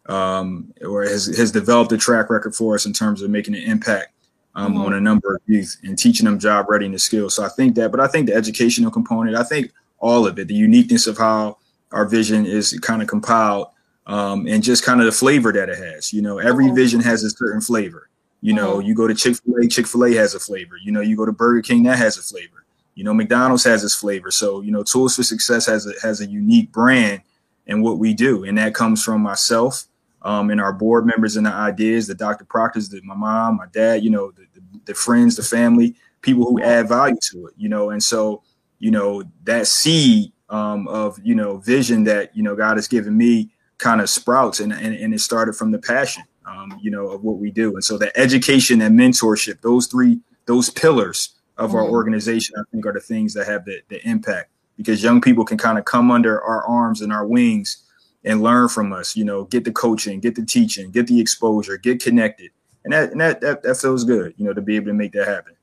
[0.06, 3.62] um, or has has developed a track record for us in terms of making an
[3.62, 4.12] impact
[4.54, 4.82] um, mm-hmm.
[4.82, 7.34] on a number of youth and teaching them job readiness skills.
[7.34, 10.48] So I think that, but I think the educational component, I think all of it,
[10.48, 11.58] the uniqueness of how
[11.92, 13.68] our vision is kind of compiled,
[14.06, 16.12] um, and just kind of the flavor that it has.
[16.12, 16.74] You know, every mm-hmm.
[16.74, 18.08] vision has a certain flavor.
[18.42, 18.88] You know, mm-hmm.
[18.88, 20.76] you go to Chick Fil A, Chick Fil A has a flavor.
[20.82, 22.59] You know, you go to Burger King, that has a flavor.
[23.00, 24.30] You know, McDonald's has its flavor.
[24.30, 27.22] So, you know, Tools for Success has a, has a unique brand
[27.66, 28.44] and what we do.
[28.44, 29.86] And that comes from myself
[30.20, 32.44] um, and our board members and the ideas, the Dr.
[32.44, 36.44] Proctors, the, my mom, my dad, you know, the, the, the friends, the family, people
[36.44, 37.88] who add value to it, you know.
[37.88, 38.42] And so,
[38.80, 43.16] you know, that seed um, of, you know, vision that, you know, God has given
[43.16, 47.06] me kind of sprouts and, and, and it started from the passion, um, you know,
[47.06, 47.72] of what we do.
[47.72, 51.92] And so the education and mentorship, those three, those pillars of our mm-hmm.
[51.92, 55.58] organization, I think, are the things that have the, the impact because young people can
[55.58, 57.84] kind of come under our arms and our wings
[58.24, 61.76] and learn from us, you know, get the coaching, get the teaching, get the exposure,
[61.76, 62.50] get connected.
[62.84, 65.12] And that, and that, that, that feels good, you know, to be able to make
[65.12, 65.54] that happen.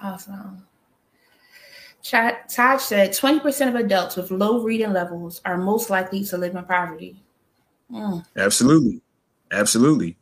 [0.00, 0.64] Awesome.
[2.02, 6.64] Taj said 20% of adults with low reading levels are most likely to live in
[6.64, 7.20] poverty.
[7.90, 8.24] Mm.
[8.36, 9.00] Absolutely.
[9.50, 10.16] Absolutely.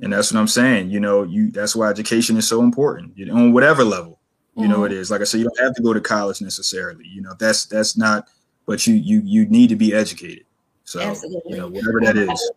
[0.00, 0.90] And that's what I'm saying.
[0.90, 4.19] You know, you that's why education is so important, you know, on whatever level
[4.60, 5.00] you know it mm-hmm.
[5.00, 7.66] is like i said you don't have to go to college necessarily you know that's
[7.66, 8.28] that's not
[8.66, 10.44] but you you you need to be educated
[10.84, 11.52] so Absolutely.
[11.52, 12.52] you know whatever that is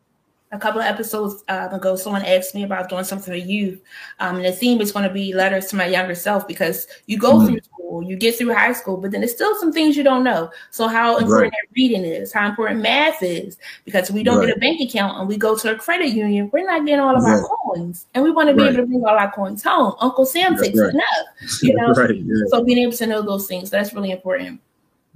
[0.54, 3.82] a couple of episodes uh, ago, someone asked me about doing something for youth.
[4.20, 7.18] Um, and the theme is going to be letters to my younger self because you
[7.18, 7.48] go mm-hmm.
[7.48, 7.60] through
[7.94, 10.52] school, you get through high school, but then there's still some things you don't know.
[10.72, 11.70] So, how important right.
[11.76, 14.48] reading is, how important math is, because we don't right.
[14.48, 17.16] get a bank account and we go to a credit union, we're not getting all
[17.16, 18.08] of our coins.
[18.14, 19.96] And we want to be able to bring all our coins home.
[20.00, 21.04] Uncle Sam takes enough,
[21.62, 21.94] you know?
[21.96, 22.44] yeah.
[22.48, 24.62] So, being able to know those things, that's really important.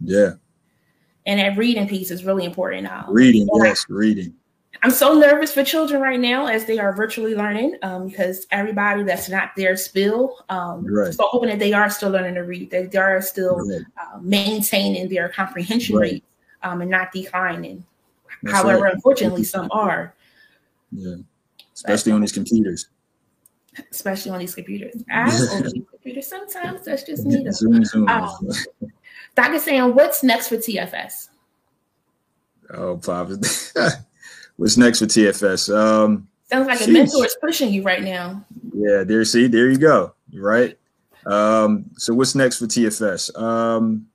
[0.04, 0.34] Yeah.
[1.26, 3.06] And that reading piece is really important now.
[3.10, 4.34] Reading, yes, reading
[4.84, 9.04] I'm so nervous for children right now as they are virtually learning um, because everybody
[9.04, 10.46] that's not there spill.
[10.50, 11.14] Um, right.
[11.14, 13.82] So hoping that they are still learning to read, that they are still right.
[13.98, 16.02] uh, maintaining their comprehension right.
[16.02, 16.24] rate
[16.64, 17.84] um, and not declining.
[18.44, 18.94] That's However, right.
[18.94, 20.14] unfortunately, some are.
[20.92, 21.16] Yeah,
[21.74, 22.88] especially on these computers.
[23.92, 25.04] Especially on these computers.
[25.12, 26.86] I on these computers sometimes.
[26.86, 27.50] That's just me.
[27.52, 28.08] Zoom, zoom.
[28.08, 28.30] Um,
[29.36, 29.60] Dr.
[29.60, 31.30] Sam, what's next for TFS?
[32.72, 33.30] Oh, Pop.
[34.58, 35.76] what's next for TFS?
[35.76, 36.88] Um, Sounds like geez.
[36.88, 38.46] a mentor is pushing you right now.
[38.74, 39.24] Yeah, there.
[39.26, 40.14] See, there you go.
[40.34, 40.78] Right.
[41.26, 43.38] Um, so what's next for TFS?
[43.40, 44.08] Um,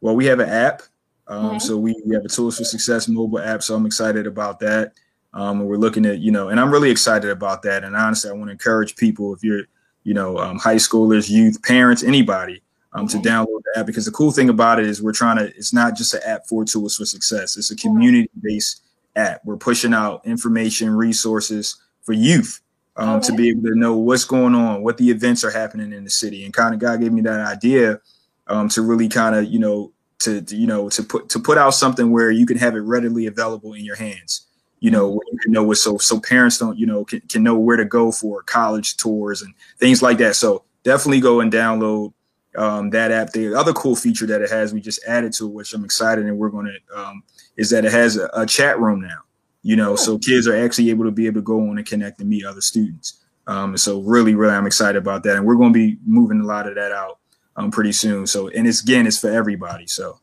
[0.00, 0.82] well, we have an app.
[1.28, 1.58] Um, mm-hmm.
[1.58, 3.62] So we, we have a Tools for Success mobile app.
[3.62, 4.92] So I'm excited about that.
[5.32, 7.84] Um, and we're looking at, you know, and I'm really excited about that.
[7.84, 9.62] And honestly, I want to encourage people if you're,
[10.02, 12.60] you know, um, high schoolers, youth, parents, anybody,
[12.92, 13.20] um, mm-hmm.
[13.20, 15.54] to download the app because the cool thing about it is we're trying to.
[15.56, 17.56] It's not just an app for Tools for Success.
[17.56, 18.82] It's a community based
[19.16, 19.40] app.
[19.44, 22.60] We're pushing out information, resources for youth
[22.96, 23.26] um, okay.
[23.28, 26.10] to be able to know what's going on, what the events are happening in the
[26.10, 28.00] city, and kind of God gave me that idea
[28.46, 31.58] um, to really kind of you know to, to, you know to put to put
[31.58, 34.46] out something where you can have it readily available in your hands.
[34.80, 37.42] You know where you can know what so so parents don't you know can, can
[37.42, 40.36] know where to go for college tours and things like that.
[40.36, 42.12] So definitely go and download
[42.56, 43.32] um, that app.
[43.32, 46.26] The other cool feature that it has we just added to it which i'm excited
[46.26, 47.22] and we're going to um,
[47.56, 49.18] is that it has a, a, chat room now
[49.62, 52.20] you know so kids are actually able to be able to go on and connect
[52.20, 55.72] and meet other students um, so really really i'm excited about that and we're going
[55.72, 57.20] to be moving a lot of that out
[57.60, 58.26] um, pretty soon.
[58.26, 59.86] So, and it's again, it's for everybody.
[59.86, 60.18] So,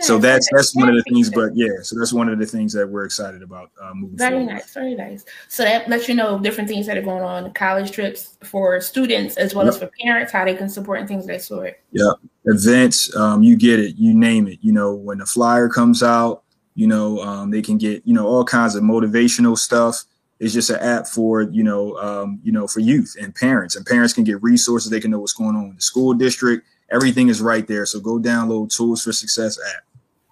[0.00, 1.30] so that's that's one of the things.
[1.30, 4.30] But yeah, so that's one of the things that we're excited about uh, moving very
[4.30, 4.52] forward.
[4.52, 5.24] nice, very nice.
[5.48, 9.36] So that lets you know different things that are going on, college trips for students
[9.36, 9.74] as well yep.
[9.74, 11.80] as for parents, how they can support and things of that sort.
[11.92, 12.12] Yeah,
[12.46, 14.58] events, um, you get it, you name it.
[14.62, 16.44] You know, when the flyer comes out,
[16.80, 20.04] you know, um, they can get you know all kinds of motivational stuff.
[20.38, 23.84] It's just an app for you know um, you know for youth and parents and
[23.84, 24.90] parents can get resources.
[24.90, 26.66] They can know what's going on in the school district.
[26.90, 27.84] Everything is right there.
[27.84, 29.84] So go download tools for success app.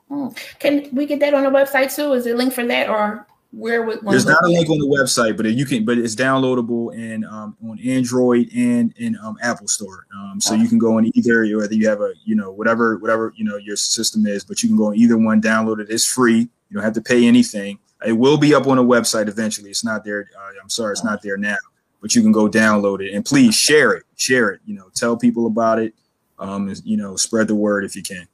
[0.08, 0.28] Hmm.
[0.58, 2.14] can we get that on the website too?
[2.14, 4.86] Is there a link for that or where would there's not a link on the
[4.86, 9.66] website but you can but it's downloadable and um, on android and in um, apple
[9.66, 12.52] store um, so you can go on either or whether you have a you know
[12.52, 15.80] whatever whatever you know your system is but you can go on either one download
[15.80, 18.84] it it's free you don't have to pay anything it will be up on a
[18.84, 19.70] website eventually.
[19.70, 20.30] It's not there.
[20.36, 21.56] Uh, I'm sorry, it's not there now,
[22.00, 24.04] but you can go download it and please share it.
[24.16, 24.60] Share it.
[24.66, 25.94] You know, tell people about it.
[26.38, 28.28] Um, you know, spread the word if you can.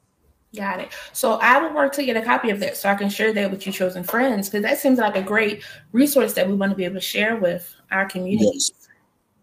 [0.55, 0.89] Got it.
[1.13, 3.51] So I would work to get a copy of that so I can share that
[3.51, 6.75] with your chosen friends because that seems like a great resource that we want to
[6.75, 8.49] be able to share with our community.
[8.53, 8.71] Yes.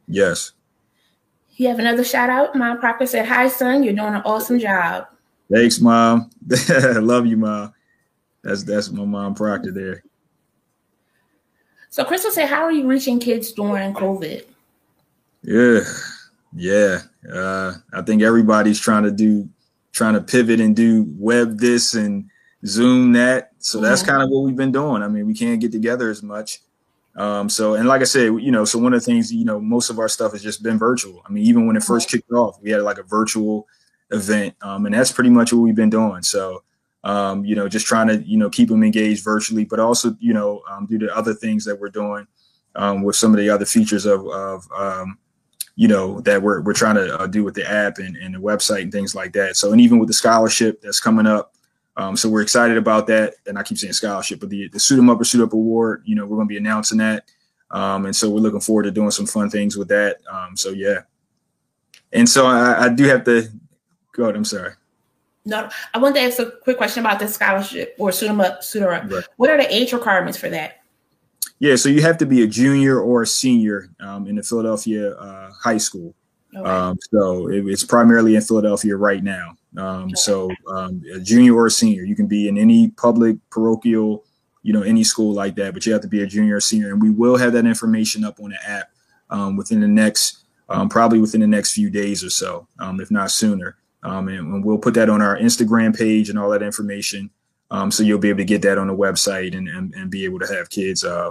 [0.09, 0.53] yes.
[1.57, 2.57] You have another shout out.
[2.57, 5.07] Mom Proctor said, Hi, son, you're doing an awesome job.
[5.53, 6.31] Thanks, Mom.
[6.81, 7.75] Love you, Mom.
[8.43, 10.03] That's that's my mom Proctor there.
[11.91, 14.45] So Crystal said, "How are you reaching kids during COVID?"
[15.43, 15.81] Yeah,
[16.55, 17.03] yeah.
[17.31, 19.49] Uh, I think everybody's trying to do,
[19.93, 22.29] trying to pivot and do web this and
[22.67, 23.53] Zoom that.
[23.59, 23.87] So mm-hmm.
[23.87, 25.03] that's kind of what we've been doing.
[25.03, 26.61] I mean, we can't get together as much.
[27.15, 29.61] Um, so, and like I said, you know, so one of the things, you know,
[29.61, 31.23] most of our stuff has just been virtual.
[31.27, 33.67] I mean, even when it first kicked off, we had like a virtual
[34.11, 36.23] event, um, and that's pretty much what we've been doing.
[36.23, 36.63] So,
[37.05, 40.33] um, you know, just trying to, you know, keep them engaged virtually, but also, you
[40.33, 42.27] know, um, do the other things that we're doing
[42.77, 45.19] um, with some of the other features of, of um,
[45.77, 48.39] you know, that we're, we're trying to uh, do with the app and, and the
[48.39, 49.57] website and things like that.
[49.57, 51.55] So, and even with the scholarship that's coming up,
[51.97, 53.35] um, so we're excited about that.
[53.47, 56.03] And I keep saying scholarship, but the, the Suit 'em Up or Suit Up Award,
[56.05, 57.31] you know, we're going to be announcing that.
[57.71, 60.19] Um, and so we're looking forward to doing some fun things with that.
[60.55, 61.01] so, yeah.
[62.13, 63.49] And so I, I do have to
[64.13, 64.37] go ahead.
[64.37, 64.75] I'm sorry.
[65.45, 68.63] No, I want to ask a quick question about the scholarship or suit them up,
[68.63, 69.11] suit her up.
[69.11, 69.25] Right.
[69.37, 70.82] What are the age requirements for that?
[71.59, 75.13] Yeah, so you have to be a junior or a senior um, in the Philadelphia
[75.13, 76.15] uh, high school.
[76.55, 76.69] Okay.
[76.69, 79.57] Um, so it, it's primarily in Philadelphia right now.
[79.77, 80.15] Um, okay.
[80.17, 84.25] So um, a junior or a senior, you can be in any public, parochial,
[84.63, 86.91] you know, any school like that, but you have to be a junior or senior.
[86.91, 88.91] And we will have that information up on the app
[89.31, 93.31] um, within the next, um, probably within the next few days or so, if not
[93.31, 93.77] sooner.
[94.03, 97.31] Um, and, and, we'll put that on our Instagram page and all that information.
[97.73, 100.25] Um, so you'll be able to get that on the website and, and, and be
[100.27, 101.31] able to have kids, uh,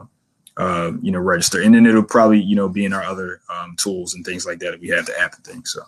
[0.58, 1.62] uh, you know, register.
[1.62, 4.58] And then it'll probably, you know, be in our other um, tools and things like
[4.60, 4.74] that.
[4.74, 5.72] If we have the app and things.
[5.72, 5.84] So.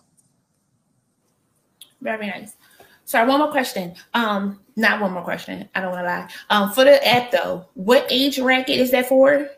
[2.02, 2.56] Very nice.
[3.06, 3.96] Sorry, one more question.
[4.14, 5.68] Um, not one more question.
[5.74, 6.30] I don't want to lie.
[6.50, 9.50] Um, for the app though, what age bracket is that for?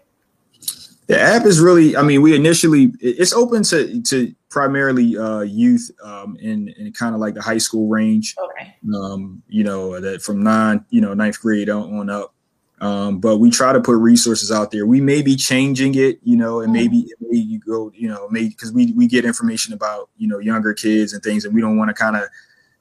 [1.08, 5.91] The app is really, I mean, we initially it's open to to primarily uh, youth
[6.03, 8.36] um, in in kind of like the high school range.
[8.38, 8.76] Okay.
[8.93, 12.34] Um, you know that from nine, you know, ninth grade on, on up.
[12.82, 14.86] Um, but we try to put resources out there.
[14.86, 16.74] We may be changing it, you know, and mm.
[16.74, 20.39] maybe maybe you go, you know, maybe because we we get information about you know
[20.39, 22.24] younger kids and things, and we don't want to kind of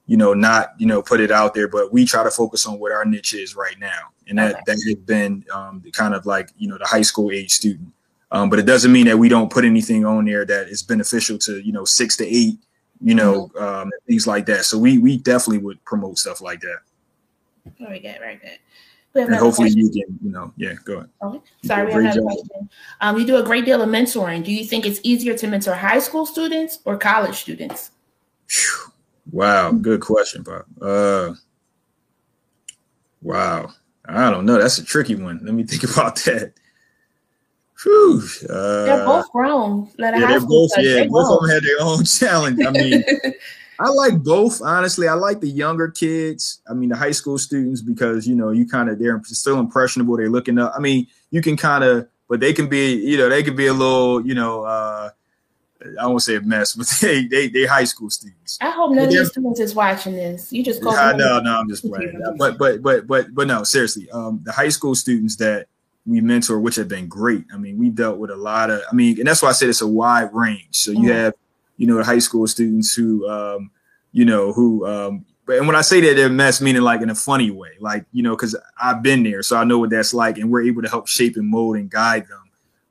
[0.07, 2.79] you know, not you know put it out there, but we try to focus on
[2.79, 4.61] what our niche is right now, and that okay.
[4.67, 7.91] that has been um, kind of like you know the high school age student.
[8.35, 11.37] Um, but it doesn't mean that we don't put anything on there that is beneficial
[11.37, 12.59] to you know six to eight,
[12.99, 13.63] you know, mm-hmm.
[13.63, 14.65] um, things like that.
[14.65, 16.79] So we we definitely would promote stuff like that.
[17.79, 18.59] Very good, very good.
[19.15, 19.79] And hopefully question.
[19.79, 21.09] you can, you know, yeah, go ahead.
[21.23, 21.39] Okay.
[21.63, 22.69] Sorry, we have another question.
[22.99, 24.43] Um, you do a great deal of mentoring.
[24.43, 27.91] Do you think it's easier to mentor high school students or college students?
[28.49, 28.91] Whew.
[29.31, 30.65] Wow, good question, Bob.
[30.81, 31.35] Uh,
[33.21, 33.71] wow,
[34.03, 34.59] I don't know.
[34.59, 35.39] That's a tricky one.
[35.41, 36.51] Let me think about that.
[37.83, 39.89] Whew, uh, they're both grown.
[39.97, 40.71] yeah, they're both.
[40.77, 42.65] Yeah, both, both of them had their own challenge.
[42.65, 43.03] I mean,
[43.79, 44.61] I like both.
[44.61, 46.61] Honestly, I like the younger kids.
[46.69, 50.15] I mean, the high school students because you know you kind of they're still impressionable.
[50.15, 50.73] They're looking up.
[50.75, 52.93] I mean, you can kind of, but they can be.
[52.95, 54.25] You know, they can be a little.
[54.25, 54.63] You know.
[54.63, 55.09] uh
[56.01, 58.57] I won't say a mess, but they they they high school students.
[58.61, 60.51] I hope none of your students is watching this.
[60.51, 60.93] You just call.
[60.93, 62.19] Yeah, no, no, I'm just playing.
[62.37, 65.67] But but but but but no, seriously, um, the high school students that
[66.05, 67.45] we mentor, which have been great.
[67.53, 68.81] I mean, we dealt with a lot of.
[68.89, 70.75] I mean, and that's why I said it's a wide range.
[70.77, 71.09] So you mm-hmm.
[71.09, 71.33] have,
[71.77, 73.71] you know, the high school students who, um,
[74.11, 77.15] you know, who, um, and when I say that they're mess, meaning like in a
[77.15, 80.37] funny way, like you know, because I've been there, so I know what that's like,
[80.37, 82.41] and we're able to help shape and mold and guide them.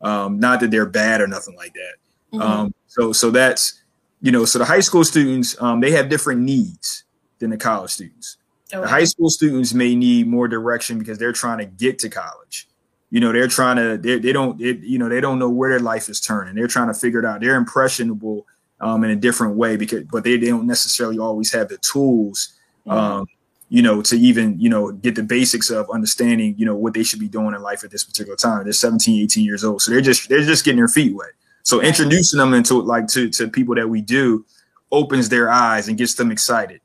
[0.00, 1.94] Um, not that they're bad or nothing like that.
[2.32, 2.42] Mm-hmm.
[2.42, 3.80] Um, so so that's
[4.20, 7.04] you know, so the high school students um, they have different needs
[7.38, 8.36] than the college students.
[8.72, 8.80] Okay.
[8.80, 12.68] The high school students may need more direction because they're trying to get to college.
[13.14, 15.70] You know, they're trying to they, they don't it, you know they don't know where
[15.70, 16.56] their life is turning.
[16.56, 17.40] They're trying to figure it out.
[17.40, 18.44] They're impressionable
[18.80, 22.54] um, in a different way because but they, they don't necessarily always have the tools
[22.84, 22.98] mm-hmm.
[22.98, 23.26] um,
[23.68, 27.02] you know, to even, you know, get the basics of understanding, you know, what they
[27.04, 28.64] should be doing in life at this particular time.
[28.64, 29.80] They're 17, 18 years old.
[29.82, 31.30] So they're just they're just getting their feet wet.
[31.62, 34.44] So introducing them into like to to people that we do
[34.92, 36.80] opens their eyes and gets them excited.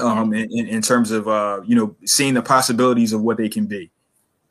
[0.00, 3.66] Um, in, in terms of uh, you know, seeing the possibilities of what they can
[3.66, 3.90] be.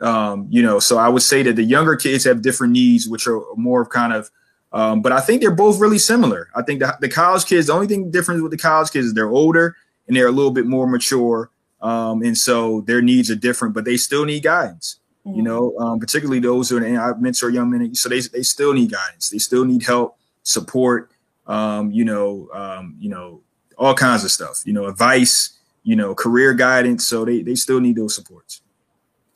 [0.03, 3.25] Um, you know, so I would say that the younger kids have different needs, which
[3.27, 4.29] are more of kind of
[4.73, 6.49] um, but I think they're both really similar.
[6.55, 9.13] I think the, the college kids, the only thing different with the college kids is
[9.13, 9.75] they're older
[10.07, 11.51] and they're a little bit more mature.
[11.79, 15.37] Um, and so their needs are different, but they still need guidance mm-hmm.
[15.37, 18.43] you know, um, particularly those who are, and I mentor young men, so they, they
[18.43, 19.29] still need guidance.
[19.29, 21.11] They still need help, support,
[21.47, 23.41] um, you know, um, you know,
[23.77, 27.07] all kinds of stuff, you know, advice, you know, career guidance.
[27.07, 28.61] So they, they still need those supports.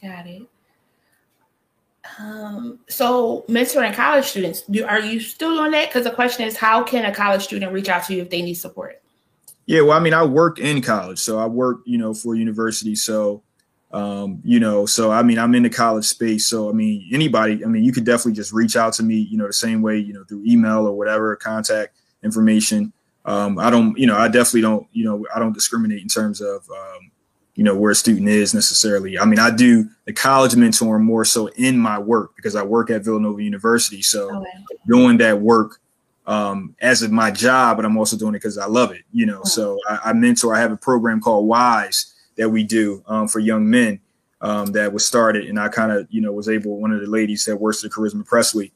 [0.02, 0.44] Got it.
[2.20, 5.90] Um, so mentoring college students, do, are you still doing that?
[5.90, 8.42] Because the question is, how can a college student reach out to you if they
[8.42, 9.02] need support?
[9.66, 12.96] Yeah, well, I mean, I work in college, so I work, you know, for university.
[12.96, 13.44] So
[13.92, 16.46] um, you know, so I mean, I'm in the college space.
[16.46, 19.38] So I mean, anybody, I mean, you could definitely just reach out to me, you
[19.38, 22.92] know, the same way, you know, through email or whatever, contact information.
[23.26, 26.42] Um, I don't, you know, I definitely don't, you know, I don't discriminate in terms
[26.42, 27.12] of, um,
[27.58, 29.18] you know, where a student is necessarily.
[29.18, 32.92] I mean, I do the college mentoring more so in my work because I work
[32.92, 34.04] at Villanova University.
[34.04, 34.50] So okay.
[34.88, 35.80] doing that work
[36.28, 39.26] um, as of my job, but I'm also doing it because I love it, you
[39.26, 39.44] know.
[39.44, 43.40] So I, I mentor, I have a program called WISE that we do um, for
[43.40, 44.02] young men
[44.42, 45.46] um, that was started.
[45.46, 47.90] And I kind of, you know, was able, one of the ladies that works at
[47.90, 48.72] Charisma Presley,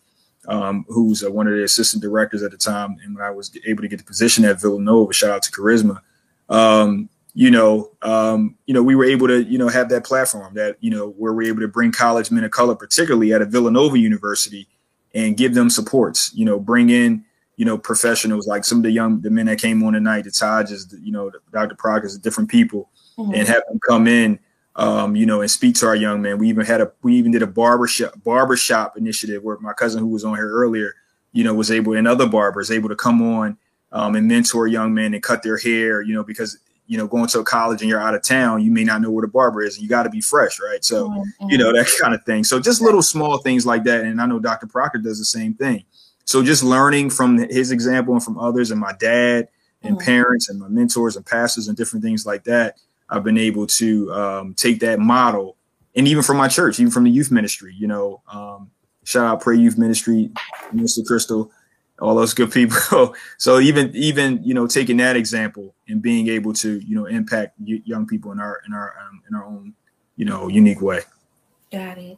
[0.47, 2.97] um, who's uh, one of the assistant directors at the time.
[3.03, 6.01] And when I was able to get the position at Villanova, shout out to Charisma,
[6.49, 10.53] um, you know, um, you know, we were able to, you know, have that platform
[10.55, 13.45] that, you know, where we're able to bring college men of color, particularly at a
[13.45, 14.67] Villanova University,
[15.13, 16.33] and give them supports.
[16.33, 17.23] You know, bring in,
[17.55, 20.31] you know, professionals like some of the young the men that came on tonight, the
[20.31, 21.75] Tajas, you know, Dr.
[21.75, 23.33] Proctor's, different people mm-hmm.
[23.33, 24.37] and have them come in,
[24.75, 26.37] um, you know, and speak to our young men.
[26.37, 30.07] We even had a we even did a barbershop barbershop initiative where my cousin who
[30.07, 30.95] was on here earlier,
[31.31, 33.57] you know, was able and other barbers able to come on
[33.93, 36.57] um, and mentor young men and cut their hair, you know, because
[36.91, 39.09] you know, going to a college and you're out of town, you may not know
[39.09, 40.83] where the barber is, and you got to be fresh, right?
[40.83, 41.49] So, mm-hmm.
[41.49, 42.43] you know, that kind of thing.
[42.43, 44.03] So, just little small things like that.
[44.03, 44.67] And I know Dr.
[44.67, 45.85] Proctor does the same thing.
[46.25, 49.47] So, just learning from his example and from others, and my dad
[49.83, 50.05] and mm-hmm.
[50.05, 52.75] parents and my mentors and pastors and different things like that.
[53.09, 55.55] I've been able to um, take that model,
[55.95, 58.69] and even from my church, even from the youth ministry, you know, um,
[59.05, 60.29] shout out Pray Youth Ministry,
[60.75, 61.05] Mr.
[61.05, 61.53] Crystal,
[62.01, 63.15] all those good people.
[63.37, 67.55] so even even you know taking that example and being able to you know impact
[67.63, 69.73] young people in our in our um, in our own
[70.15, 71.01] you know unique way.
[71.71, 72.17] Got it.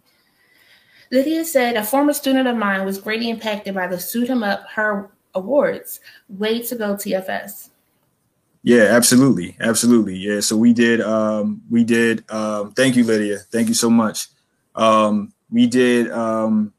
[1.12, 4.66] Lydia said, a former student of mine was greatly impacted by the Suit Him Up
[4.68, 6.00] Her Awards.
[6.28, 7.70] Way to go, TFS.
[8.64, 10.16] Yeah, absolutely, absolutely.
[10.16, 11.02] Yeah, so we did.
[11.02, 12.30] Um, we did.
[12.32, 13.40] Um, thank you, Lydia.
[13.52, 14.30] Thank you so much.
[14.74, 16.74] Um, we did um,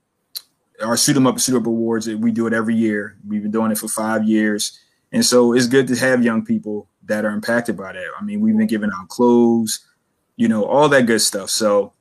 [0.85, 2.09] our Suit 'em Up Suit Up Awards.
[2.09, 3.17] We do it every year.
[3.27, 4.79] We've been doing it for five years,
[5.13, 8.07] and so it's good to have young people, that are impacted by that.
[8.19, 9.81] I mean, we've been giving out clothes,
[10.37, 11.51] you know, all that good stuff.
[11.51, 11.93] So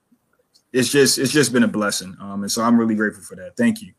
[0.72, 2.16] it's just it's just been a blessing.
[2.20, 3.56] Um, and so I'm really grateful for that.
[3.58, 3.94] Thank you.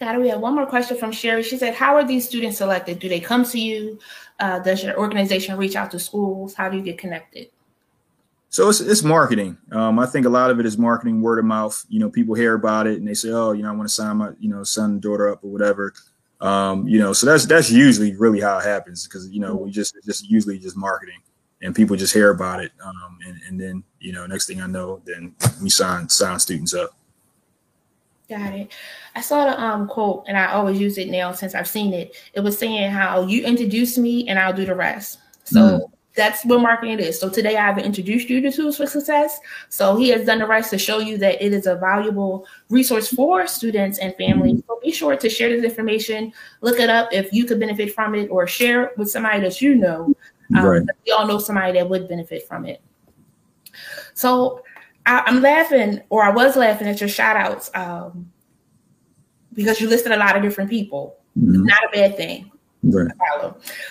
[0.00, 0.20] Got it.
[0.20, 1.42] We have one more question from Sherry.
[1.42, 2.98] She said, "How are these students selected?
[3.00, 3.98] Do they come to you?
[4.38, 6.54] Uh, does your organization reach out to schools?
[6.54, 7.48] How do you get connected?"
[8.50, 9.58] So it's, it's marketing.
[9.72, 11.84] Um, I think a lot of it is marketing, word of mouth.
[11.88, 13.94] You know, people hear about it and they say, "Oh, you know, I want to
[13.94, 15.92] sign my you know son, daughter up or whatever."
[16.40, 19.70] Um, you know, so that's that's usually really how it happens because you know we
[19.70, 21.20] just just usually just marketing
[21.60, 24.66] and people just hear about it, um, and, and then you know next thing I
[24.66, 26.90] know, then we sign sign students up.
[28.28, 28.72] Got it.
[29.14, 32.14] I saw the um quote, and I always use it now since I've seen it.
[32.32, 35.18] It was saying how you introduce me, and I'll do the rest.
[35.44, 35.90] So mm.
[36.18, 37.18] That's what marketing is.
[37.18, 39.38] So today I've introduced you to Tools for Success.
[39.68, 43.08] So he has done the rest to show you that it is a valuable resource
[43.14, 44.60] for students and families.
[44.66, 46.32] So be sure to share this information.
[46.60, 49.62] Look it up if you could benefit from it, or share it with somebody that
[49.62, 50.12] you know.
[50.56, 50.82] Um, right.
[51.06, 52.82] We all know somebody that would benefit from it.
[54.14, 54.64] So
[55.06, 58.32] I, am laughing, or I was laughing at your shout outs um,
[59.52, 61.16] because you listed a lot of different people.
[61.38, 61.64] Mm-hmm.
[61.64, 62.50] Not a bad thing.
[62.82, 63.12] Right.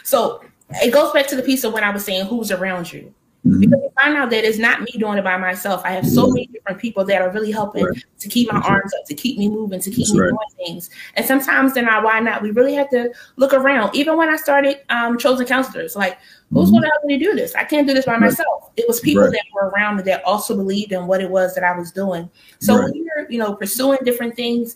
[0.03, 3.13] So it goes back to the piece of when I was saying who's around you.
[3.45, 3.59] Mm-hmm.
[3.61, 5.82] Because you find out that it's not me doing it by myself.
[5.86, 8.03] I have so many different people that are really helping right.
[8.20, 8.99] to keep my That's arms right.
[8.99, 10.30] up, to keep me moving, to keep That's me right.
[10.30, 10.89] doing things.
[11.15, 12.41] And sometimes then I why not?
[12.41, 13.95] We really have to look around.
[13.95, 16.18] Even when I started um, chosen counselors, like
[16.51, 16.72] who's mm-hmm.
[16.72, 17.55] going to help me do this?
[17.55, 18.72] I can't do this by myself.
[18.76, 21.63] It was people that were around me that also believed in what it was that
[21.63, 22.30] I was doing.
[22.59, 24.76] So when you're, you know, pursuing different things,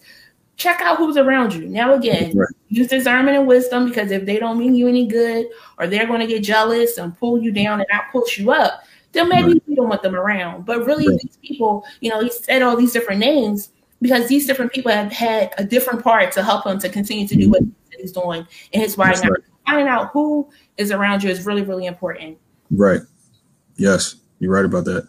[0.61, 1.67] check out who's around you.
[1.67, 2.47] Now, again, right.
[2.69, 5.47] use discernment and wisdom because if they don't mean you any good
[5.77, 8.83] or they're going to get jealous and pull you down and not push you up,
[9.11, 9.63] then maybe right.
[9.67, 10.65] you don't want them around.
[10.65, 11.19] But really, right.
[11.19, 15.11] these people, you know, he said all these different names because these different people have
[15.11, 17.99] had a different part to help him to continue to do what mm-hmm.
[17.99, 19.31] he's doing in his right now.
[19.65, 22.37] Finding out who is around you is really, really important.
[22.71, 23.01] Right.
[23.77, 25.07] Yes, you're right about that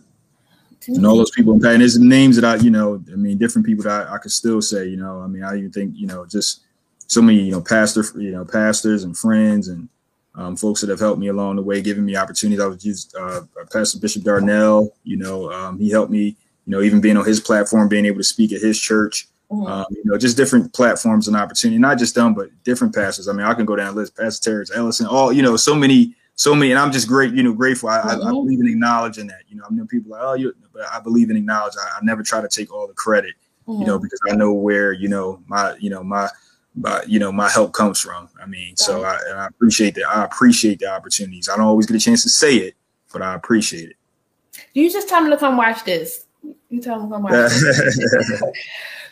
[0.89, 3.85] and all those people and there's names that I, you know, I mean, different people
[3.85, 6.27] that I, I could still say, you know, I mean, I even think, you know,
[6.27, 6.63] just
[7.07, 9.89] so many, you know, pastor, you know, pastors and friends and
[10.35, 12.61] um, folks that have helped me along the way, giving me opportunities.
[12.61, 16.81] I was just uh, Pastor Bishop Darnell, you know, um, he helped me, you know,
[16.81, 19.67] even being on his platform, being able to speak at his church, mm-hmm.
[19.67, 23.29] um, you know, just different platforms and opportunity, not just them, but different pastors.
[23.29, 25.75] I mean, I can go down the list, Pastor Terrence Ellison, all, you know, so
[25.75, 27.89] many so many, and I'm just great, you know, grateful.
[27.89, 28.09] I, mm-hmm.
[28.09, 28.31] I, I, mm-hmm.
[28.31, 29.43] believe in acknowledging that.
[29.49, 31.75] You know, I know people like, oh, you, but I believe in acknowledge.
[31.81, 33.35] I, I never try to take all the credit,
[33.67, 33.81] mm-hmm.
[33.81, 34.05] you know, mm-hmm.
[34.05, 36.29] because I know where, you know, my, you know, my,
[36.75, 38.29] my, you know, my help comes from.
[38.41, 40.09] I mean, so I, I appreciate that.
[40.09, 41.49] I appreciate the opportunities.
[41.49, 42.75] I don't always get a chance to say it,
[43.13, 43.97] but I appreciate it.
[44.73, 46.22] You just tell me to come watch this.
[46.69, 47.27] You tell to come.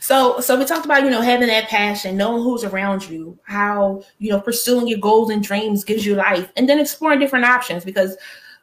[0.02, 4.02] So, so we talked about you know having that passion, knowing who's around you, how
[4.18, 7.84] you know pursuing your goals and dreams gives you life, and then exploring different options
[7.84, 8.16] because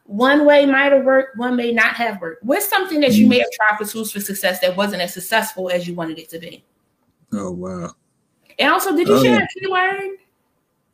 [0.04, 2.42] one way might have worked, one may not have worked.
[2.42, 3.30] What's something that you mm.
[3.30, 6.28] may have tried for tools for success that wasn't as successful as you wanted it
[6.30, 6.64] to be?
[7.32, 7.94] Oh wow!
[8.58, 10.18] And also, did you oh, share a keyword?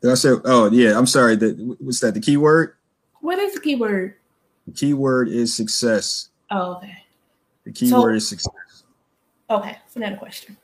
[0.01, 0.29] Did I say?
[0.45, 1.37] Oh yeah, I'm sorry.
[1.37, 2.13] That what's that?
[2.13, 2.75] The keyword?
[3.21, 4.15] What is the keyword?
[4.67, 6.29] The keyword is success.
[6.51, 7.04] Oh okay.
[7.65, 8.83] The keyword so, is success.
[9.49, 10.55] Okay, so another question.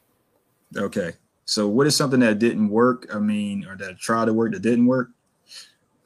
[0.75, 1.13] Okay,
[1.45, 3.07] so what is something that didn't work?
[3.13, 5.09] I mean, or that tried to work that didn't work?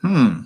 [0.02, 0.42] Hmm,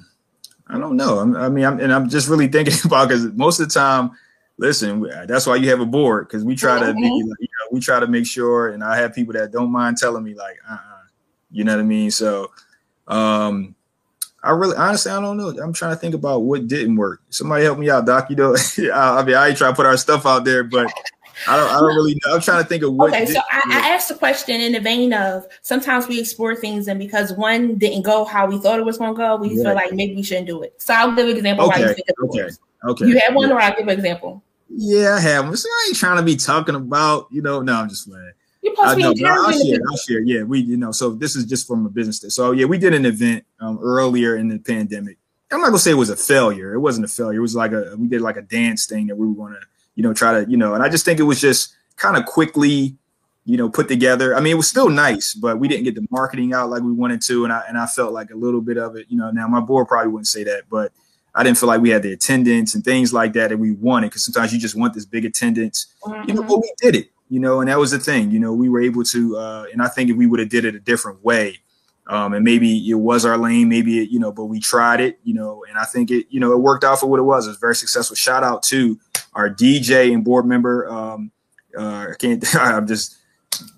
[0.68, 1.20] I don't know.
[1.20, 4.12] I'm, i mean, I'm, and I'm just really thinking about because most of the time,
[4.58, 7.00] listen, that's why you have a board because we try mm-hmm.
[7.00, 7.36] to, you know,
[7.72, 10.58] we try to make sure, and I have people that don't mind telling me like,
[10.70, 10.96] uh, uh
[11.52, 12.12] you know what I mean.
[12.12, 12.52] So,
[13.08, 13.76] um,
[14.44, 15.50] I really, honestly, I don't know.
[15.62, 17.22] I'm trying to think about what didn't work.
[17.30, 18.30] Somebody help me out, Doc.
[18.30, 18.56] You know,
[18.94, 20.88] I mean, I ain't trying to put our stuff out there, but
[21.48, 22.36] I don't, I don't really know.
[22.36, 23.10] I'm trying to think of what.
[23.10, 26.88] Okay, so I, I, asked the question in the vein of sometimes we explore things,
[26.88, 29.64] and because one didn't go how we thought it was going to go, we yeah.
[29.64, 30.82] feel like maybe we shouldn't do it.
[30.82, 31.68] So I'll give an example.
[31.68, 31.82] Okay.
[31.82, 32.50] Why you think okay.
[32.86, 33.06] Okay.
[33.06, 33.56] You have one, yeah.
[33.56, 34.44] or I'll give an example.
[34.70, 35.58] Yeah, I have one.
[35.58, 37.62] So I ain't trying to be talking about, you know.
[37.62, 38.32] No, I'm just playing.
[38.62, 39.80] You supposed to be I'll, I'll share.
[39.90, 40.20] I'll share.
[40.22, 40.92] Yeah, we, you know.
[40.92, 42.20] So this is just from a business.
[42.20, 42.30] Day.
[42.30, 45.18] So yeah, we did an event um, earlier in the pandemic.
[45.52, 46.74] I'm not gonna say it was a failure.
[46.74, 47.40] It wasn't a failure.
[47.40, 49.60] It was like a we did like a dance thing that we were gonna,
[49.96, 50.76] you know, try to, you know.
[50.76, 52.96] And I just think it was just kind of quickly,
[53.46, 54.36] you know, put together.
[54.36, 56.92] I mean, it was still nice, but we didn't get the marketing out like we
[56.92, 59.08] wanted to, and I and I felt like a little bit of it.
[59.10, 60.92] You know, now my board probably wouldn't say that, but
[61.34, 64.08] I didn't feel like we had the attendance and things like that that we wanted.
[64.08, 66.30] Because sometimes you just want this big attendance, mm-hmm.
[66.30, 66.44] you know.
[66.44, 68.32] But we did it, you know, and that was the thing.
[68.32, 70.66] You know, we were able to, uh, and I think if we would have did
[70.66, 71.60] it a different way.
[72.08, 75.20] Um, and maybe it was our lane, maybe it, you know, but we tried it,
[75.24, 77.46] you know, and I think it, you know, it worked out for what it was.
[77.46, 78.16] It was very successful.
[78.16, 79.00] Shout out to
[79.34, 81.32] our DJ and board member, um,
[81.78, 82.44] uh, I can't.
[82.56, 83.18] I'm just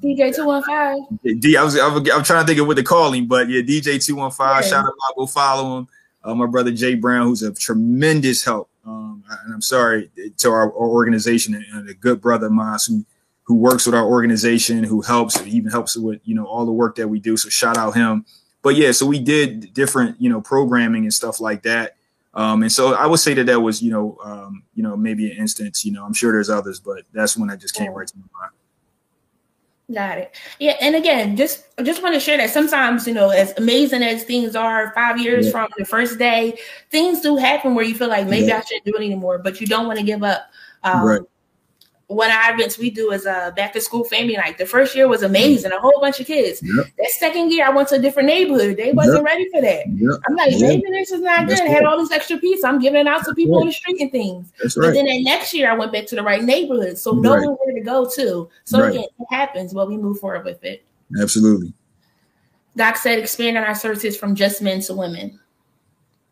[0.04, 0.98] DJ two one five.
[1.40, 1.58] D.
[1.58, 4.16] I was, I'm trying to think of what to call him, but yeah, DJ two
[4.16, 4.66] one five.
[4.66, 5.88] Shout out, go follow him.
[6.24, 8.70] uh, my brother Jay Brown, who's a tremendous help.
[8.86, 13.06] Um, and I'm sorry to our, our organization and a good brother of mine who
[13.44, 16.96] who works with our organization, who helps, even helps with you know all the work
[16.96, 17.38] that we do.
[17.38, 18.26] So shout out him.
[18.62, 21.96] But yeah, so we did different you know programming and stuff like that.
[22.34, 25.30] Um, and so I would say that that was you know um, you know maybe
[25.32, 25.84] an instance.
[25.84, 28.40] You know, I'm sure there's others, but that's one that just came right to my
[28.40, 28.52] mind.
[29.94, 30.36] Got it.
[30.60, 34.04] Yeah, and again, just I just want to share that sometimes, you know, as amazing
[34.04, 35.52] as things are, five years yeah.
[35.52, 36.58] from the first day,
[36.90, 38.60] things do happen where you feel like maybe yeah.
[38.60, 40.50] I shouldn't do it anymore, but you don't want to give up.
[40.84, 41.22] Um, right
[42.12, 44.58] one of our events we do is a back to school family night.
[44.58, 46.62] The first year was amazing, a whole bunch of kids.
[46.62, 46.86] Yep.
[46.98, 48.78] That second year, I went to a different neighborhood.
[48.78, 49.26] They wasn't yep.
[49.26, 49.88] ready for that.
[49.88, 50.20] Yep.
[50.28, 51.62] I'm like, maybe this is not good.
[51.62, 52.68] I had all this extra pizza.
[52.68, 54.52] I'm giving it out to people on the street and things.
[54.62, 54.88] That's right.
[54.88, 56.98] But then that next year, I went back to the right neighborhood.
[56.98, 57.22] So right.
[57.22, 58.50] knowing where to go to.
[58.66, 58.90] So right.
[58.90, 60.86] again, it happens, but we move forward with it.
[61.20, 61.74] Absolutely.
[62.76, 65.40] Doc said expanding our services from just men to women.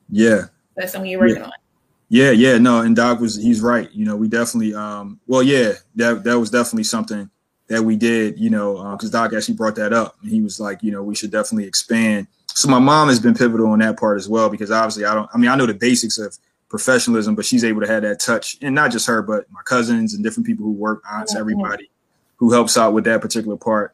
[0.10, 0.46] Yeah.
[0.76, 1.46] That's something you're working yeah.
[1.46, 1.52] on.
[2.10, 3.90] Yeah, yeah, no, and Doc was he's right.
[3.92, 7.30] You know, we definitely um well, yeah, that that was definitely something
[7.68, 10.16] that we did, you know, because uh, Doc actually brought that up.
[10.22, 12.26] And he was like, you know, we should definitely expand.
[12.48, 15.30] So my mom has been pivotal on that part as well, because obviously I don't
[15.34, 16.36] I mean, I know the basics of
[16.68, 20.14] professionalism, but she's able to have that touch, and not just her, but my cousins
[20.14, 21.90] and different people who work, aunts, everybody
[22.38, 23.94] who helps out with that particular part.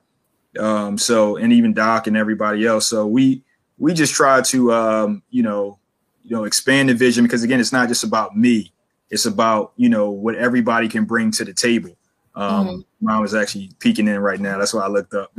[0.57, 2.87] Um, so and even Doc and everybody else.
[2.87, 3.43] So we
[3.77, 5.79] we just try to um, you know,
[6.25, 8.73] you know expand the vision because again it's not just about me
[9.09, 11.95] it's about you know what everybody can bring to the table
[12.35, 12.79] um mm-hmm.
[13.05, 15.31] mom is actually peeking in right now that's why i looked up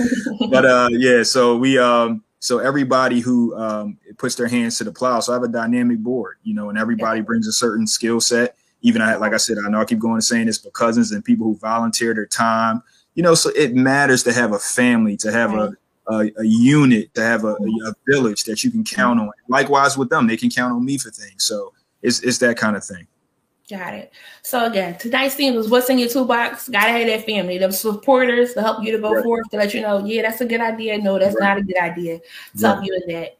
[0.50, 4.92] but uh yeah so we um so everybody who um puts their hands to the
[4.92, 7.24] plow so i have a dynamic board you know and everybody yeah.
[7.24, 10.14] brings a certain skill set even I, like i said i know i keep going
[10.14, 12.82] and saying this but cousins and people who volunteer their time
[13.14, 15.70] you know so it matters to have a family to have right.
[15.70, 15.76] a
[16.08, 19.30] a, a unit, to have a, a, village that you can count on.
[19.48, 21.44] Likewise with them, they can count on me for things.
[21.44, 23.06] So it's it's that kind of thing.
[23.70, 24.12] Got it.
[24.42, 26.68] So again, tonight's theme was what's in your toolbox.
[26.68, 29.24] Gotta have that family, the supporters to help you to go right.
[29.24, 30.98] forth to let you know, yeah, that's a good idea.
[30.98, 31.48] No, that's right.
[31.48, 32.18] not a good idea.
[32.18, 32.24] To
[32.56, 32.74] right.
[32.74, 33.38] help you in that.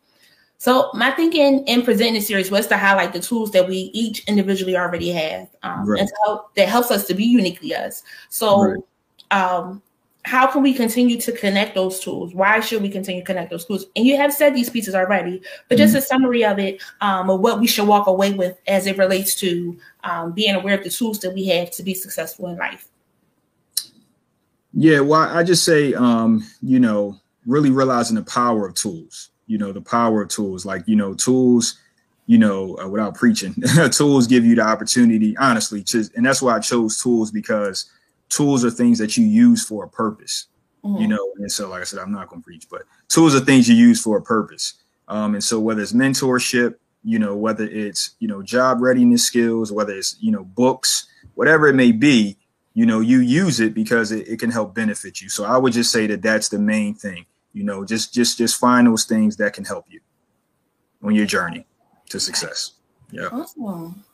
[0.56, 4.26] So my thinking in presenting the series was to highlight the tools that we each
[4.26, 8.02] individually already have, um, and to help that helps us to be uniquely us.
[8.30, 8.82] So
[9.30, 9.82] um,
[10.24, 12.34] how can we continue to connect those tools?
[12.34, 13.86] Why should we continue to connect those tools?
[13.94, 15.98] And you have said these pieces already, but just mm-hmm.
[15.98, 19.34] a summary of it, um, of what we should walk away with as it relates
[19.36, 22.88] to um, being aware of the tools that we have to be successful in life.
[24.72, 29.30] Yeah, well, I just say, um, you know, really realizing the power of tools.
[29.46, 31.78] You know, the power of tools, like you know, tools.
[32.26, 33.54] You know, uh, without preaching,
[33.92, 37.90] tools give you the opportunity, honestly, to, and that's why I chose tools because
[38.28, 40.46] tools are things that you use for a purpose.
[40.84, 41.00] Mm-hmm.
[41.00, 43.68] You know, and so like I said, I'm not gonna preach, but tools are things
[43.68, 44.74] you use for a purpose.
[45.08, 49.72] Um, and so whether it's mentorship, you know, whether it's you know job readiness skills,
[49.72, 52.36] whether it's you know books, whatever it may be,
[52.74, 55.28] you know, you use it because it, it can help benefit you.
[55.28, 57.24] So I would just say that that's the main thing.
[57.52, 60.00] You know, just just just find those things that can help you
[61.02, 61.66] on your journey
[62.10, 62.72] to success.
[63.10, 63.28] Yeah.
[63.30, 64.04] Awesome.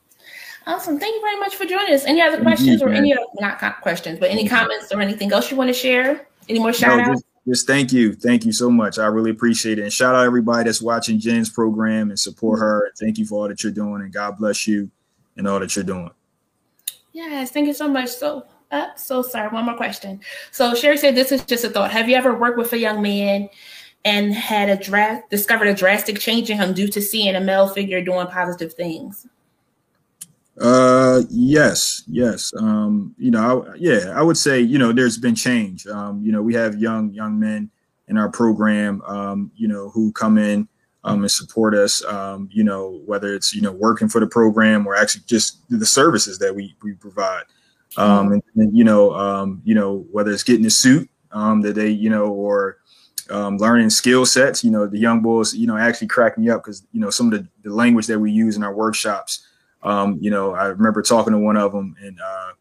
[0.67, 0.99] Awesome.
[0.99, 2.05] Thank you very much for joining us.
[2.05, 5.57] Any other questions or any other, not questions, but any comments or anything else you
[5.57, 6.27] want to share?
[6.49, 7.23] Any more shout no, outs?
[7.23, 8.13] Just, just thank you.
[8.13, 8.99] Thank you so much.
[8.99, 9.83] I really appreciate it.
[9.83, 12.87] And shout out everybody that's watching Jen's program and support her.
[12.87, 14.03] And thank you for all that you're doing.
[14.03, 14.91] And God bless you
[15.37, 16.11] and all that you're doing.
[17.13, 18.11] Yes, thank you so much.
[18.11, 20.21] So uh, so sorry, one more question.
[20.53, 21.91] So Sherry said this is just a thought.
[21.91, 23.49] Have you ever worked with a young man
[24.05, 27.69] and had a draft discovered a drastic change in him due to seeing a male
[27.69, 29.27] figure doing positive things?
[30.61, 32.53] Uh, yes, yes.
[32.59, 35.87] Um, you know, I, yeah, I would say, you know, there's been change.
[35.87, 37.71] Um, you know, we have young young men
[38.09, 40.69] in our program, um, you know, who come in
[41.05, 42.05] um, and support us.
[42.05, 45.87] Um, you know, whether it's you know working for the program or actually just the
[45.87, 47.45] services that we we provide.
[47.97, 51.75] Um, and, and you know, um, you know, whether it's getting a suit um, that
[51.75, 52.79] they, you know, or
[53.31, 54.63] um, learning skill sets.
[54.63, 57.33] You know, the young boys, you know, actually crack me up because you know some
[57.33, 59.47] of the, the language that we use in our workshops
[59.83, 62.53] um, you know, I remember talking to one of them and, uh,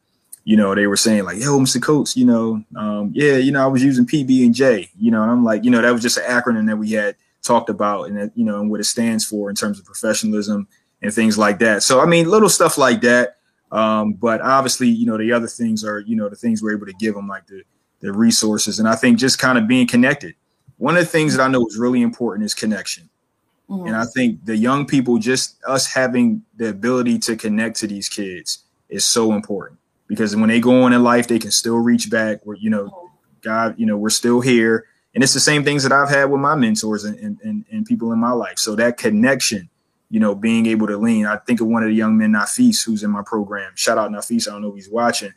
[0.45, 1.81] you know, they were saying like, yo, Mr.
[1.81, 5.21] Coates, you know, um, yeah, you know, I was using PB and J, you know,
[5.21, 8.05] and I'm like, you know, that was just an acronym that we had talked about
[8.05, 10.67] and, that, you know, and what it stands for in terms of professionalism
[11.01, 11.83] and things like that.
[11.83, 13.37] So, I mean, little stuff like that.
[13.71, 16.87] Um, but obviously, you know, the other things are, you know, the things we're able
[16.87, 17.61] to give them, like the,
[17.99, 18.79] the resources.
[18.79, 20.35] And I think just kind of being connected.
[20.77, 23.09] One of the things that I know is really important is connection.
[23.69, 23.87] Mm-hmm.
[23.87, 28.09] And I think the young people, just us having the ability to connect to these
[28.09, 32.09] kids is so important because when they go on in life, they can still reach
[32.09, 33.05] back where, you know, mm-hmm.
[33.41, 34.85] God, you know, we're still here.
[35.13, 37.85] And it's the same things that I've had with my mentors and, and, and, and
[37.85, 38.57] people in my life.
[38.57, 39.69] So that connection
[40.09, 41.25] you know, being able to lean.
[41.25, 43.71] I think of one of the young men, Nafis, who's in my program.
[43.75, 44.47] Shout out Nafis.
[44.47, 45.31] I don't know if he's watching,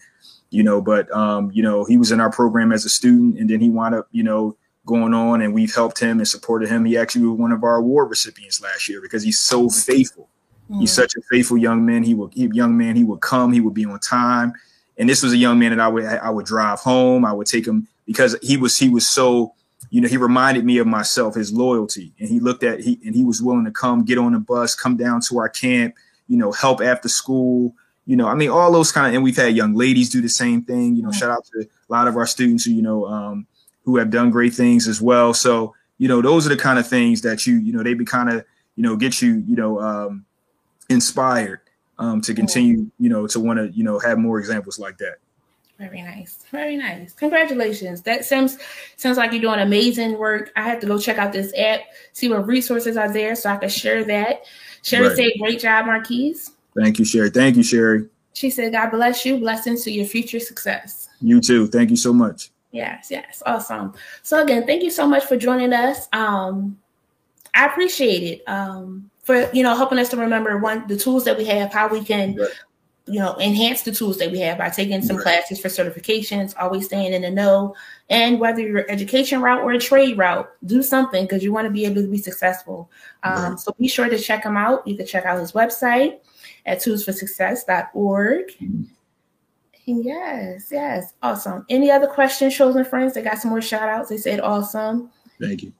[0.50, 3.48] you know, but um, you know, he was in our program as a student, and
[3.50, 4.56] then he wound up, you know,
[4.86, 6.84] going on, and we've helped him and supported him.
[6.84, 10.28] He actually was one of our award recipients last year because he's so faithful.
[10.70, 10.80] Mm-hmm.
[10.80, 12.02] He's such a faithful young man.
[12.02, 13.52] He would, young man, he would come.
[13.52, 14.52] He would be on time.
[14.98, 17.24] And this was a young man that I would, I would drive home.
[17.24, 19.54] I would take him because he was, he was so
[19.92, 22.14] you know, he reminded me of myself, his loyalty.
[22.18, 24.74] And he looked at he and he was willing to come get on the bus,
[24.74, 25.94] come down to our camp,
[26.28, 27.74] you know, help after school.
[28.06, 30.30] You know, I mean, all those kind of, and we've had young ladies do the
[30.30, 30.96] same thing.
[30.96, 33.46] You know, shout out to a lot of our students who, you know, um,
[33.84, 35.34] who have done great things as well.
[35.34, 38.04] So, you know, those are the kind of things that you, you know, they be
[38.04, 38.44] kind of,
[38.76, 40.24] you know, get you, you know, um,
[40.88, 41.60] inspired
[41.98, 45.16] um, to continue, you know, to want to, you know, have more examples like that.
[45.78, 46.44] Very nice.
[46.52, 47.12] Very nice.
[47.14, 48.02] Congratulations.
[48.02, 48.58] That sounds
[48.96, 50.52] sounds like you're doing amazing work.
[50.54, 51.80] I have to go check out this app,
[52.12, 54.42] see what resources are there so I can share that.
[54.82, 55.16] Sherry right.
[55.16, 56.52] said, Great job, Marquise.
[56.76, 57.30] Thank you, Sherry.
[57.30, 58.08] Thank you, Sherry.
[58.34, 59.38] She said, God bless you.
[59.38, 61.08] Blessings to your future success.
[61.20, 61.66] You too.
[61.66, 62.50] Thank you so much.
[62.72, 63.42] Yes, yes.
[63.46, 63.94] Awesome.
[64.22, 66.08] So again, thank you so much for joining us.
[66.12, 66.78] Um,
[67.54, 68.48] I appreciate it.
[68.48, 71.86] Um, for you know helping us to remember one the tools that we have, how
[71.86, 72.48] we can right
[73.06, 75.22] you know, enhance the tools that we have by taking some right.
[75.24, 77.74] classes for certifications, always staying in the know.
[78.08, 81.72] And whether you're education route or a trade route, do something because you want to
[81.72, 82.90] be able to be successful.
[83.24, 83.60] Um, right.
[83.60, 84.86] So be sure to check him out.
[84.86, 86.20] You can check out his website
[86.64, 88.46] at toolsforsuccess.org.
[88.48, 88.82] Mm-hmm.
[90.00, 91.66] Yes, yes, awesome.
[91.68, 93.14] Any other questions, chosen friends?
[93.14, 94.08] They got some more shout outs.
[94.08, 95.10] They said awesome.
[95.40, 95.72] Thank you.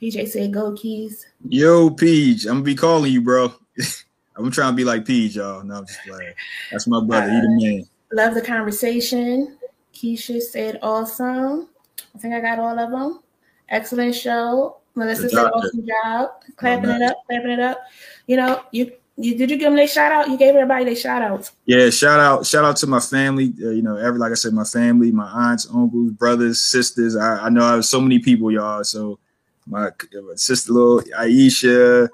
[0.00, 1.26] PJ said go keys.
[1.48, 3.52] Yo, Peach, I'm gonna be calling you, bro.
[4.36, 5.62] I'm trying to be like Peach, y'all.
[5.62, 6.32] No, I'm just playing.
[6.70, 7.30] That's my brother.
[7.30, 7.88] Uh, he the man.
[8.12, 9.58] Love the conversation.
[9.94, 11.68] Keisha said awesome.
[12.14, 13.20] I think I got all of them.
[13.68, 14.78] Excellent show.
[14.94, 16.30] Melissa said awesome job.
[16.56, 17.80] Clapping it up, clapping it up.
[18.26, 18.92] You know, you
[19.22, 20.28] you did you give them a shout out?
[20.28, 21.52] You gave everybody their shout outs.
[21.66, 23.52] Yeah, shout out, shout out to my family.
[23.62, 27.16] Uh, you know, every like I said, my family, my aunts, uncles, brothers, sisters.
[27.16, 28.82] I, I know I have so many people, y'all.
[28.84, 29.18] So
[29.66, 32.08] my, my sister, little Aisha,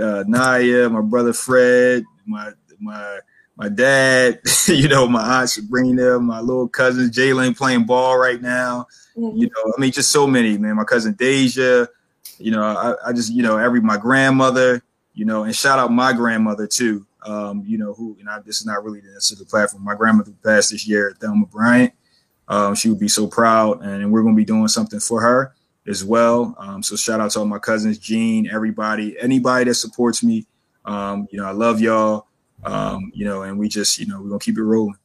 [0.00, 3.20] uh, Naya, my brother Fred, my my
[3.56, 8.86] my dad, you know, my aunt Sabrina, my little cousin Jalen playing ball right now.
[9.16, 9.36] Mm-hmm.
[9.36, 10.76] You know, I mean, just so many, man.
[10.76, 11.86] My cousin Deja,
[12.38, 14.82] you know, I, I, just, you know, every my grandmother,
[15.14, 17.06] you know, and shout out my grandmother too.
[17.22, 19.84] Um, you know, who and I, this is not really the platform.
[19.84, 21.92] My grandmother passed this year, Thelma Bryant.
[22.48, 25.54] Um, she would be so proud, and we're gonna be doing something for her
[25.86, 26.54] as well.
[26.58, 30.46] Um, so shout out to all my cousins, Gene, everybody, anybody that supports me.
[30.84, 32.26] Um, you know, I love y'all.
[32.64, 34.96] Um, you know, and we just, you know, we're gonna keep it rolling.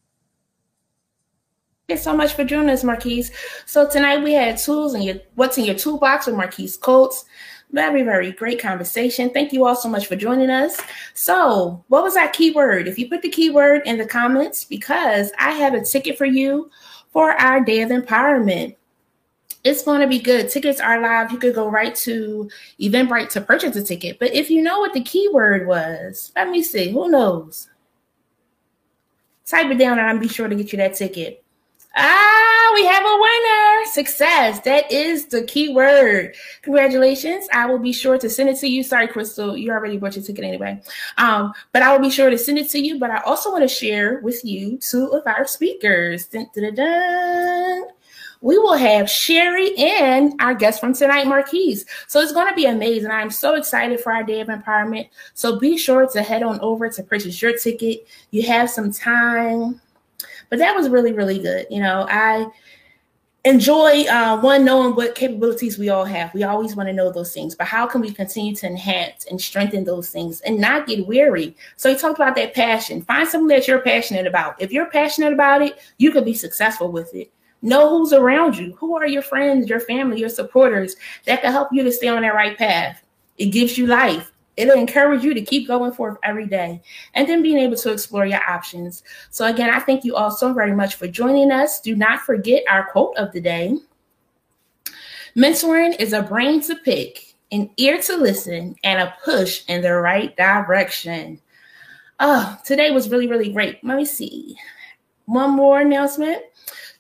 [1.88, 3.32] Thanks so much for joining us, Marquise.
[3.68, 7.26] So tonight we had tools and your what's in your toolbox with Marquise Coates.
[7.76, 9.30] Very, very great conversation.
[9.30, 10.80] Thank you all so much for joining us.
[11.14, 12.88] So, what was our keyword?
[12.88, 16.72] If you put the keyword in the comments, because I have a ticket for you
[17.12, 18.78] for our day of empowerment
[19.66, 20.48] it's going to be good.
[20.48, 21.32] Tickets are live.
[21.32, 22.48] You could go right to
[22.80, 24.20] Eventbrite to purchase a ticket.
[24.20, 26.92] But if you know what the keyword was, let me see.
[26.92, 27.68] Who knows?
[29.48, 31.44] Type it down and I'll be sure to get you that ticket.
[31.98, 33.86] Ah, we have a winner.
[33.86, 34.60] Success.
[34.62, 36.36] That is the key word.
[36.62, 37.48] Congratulations.
[37.54, 38.84] I will be sure to send it to you.
[38.84, 39.56] Sorry, Crystal.
[39.56, 40.82] You already bought your ticket anyway.
[41.18, 43.00] Um, but I will be sure to send it to you.
[43.00, 46.26] But I also want to share with you two of our speakers.
[46.26, 47.84] Dun, dun, dun,
[48.42, 51.86] we will have Sherry and our guest from tonight, Marquise.
[52.08, 53.10] So it's going to be amazing.
[53.10, 55.10] I'm so excited for our day of empowerment.
[55.34, 58.06] So be sure to head on over to purchase your ticket.
[58.32, 59.82] You have some time.
[60.50, 61.68] But that was really, really good.
[61.70, 62.48] You know, I
[63.46, 66.34] enjoy uh, one knowing what capabilities we all have.
[66.34, 69.40] We always want to know those things, but how can we continue to enhance and
[69.40, 71.56] strengthen those things and not get weary?
[71.78, 73.04] So he talked about that passion.
[73.04, 74.60] Find something that you're passionate about.
[74.60, 77.32] If you're passionate about it, you could be successful with it.
[77.62, 78.76] Know who's around you.
[78.76, 80.96] Who are your friends, your family, your supporters
[81.26, 83.04] that can help you to stay on that right path?
[83.38, 84.32] It gives you life.
[84.58, 86.82] It'll encourage you to keep going forth every day
[87.14, 89.04] and then being able to explore your options.
[89.30, 91.82] So, again, I thank you all so very much for joining us.
[91.82, 93.78] Do not forget our quote of the day
[95.36, 99.94] Mentoring is a brain to pick, an ear to listen, and a push in the
[99.94, 101.42] right direction.
[102.22, 103.84] Oh, today was really, really great.
[103.84, 104.56] Let me see.
[105.26, 106.42] One more announcement.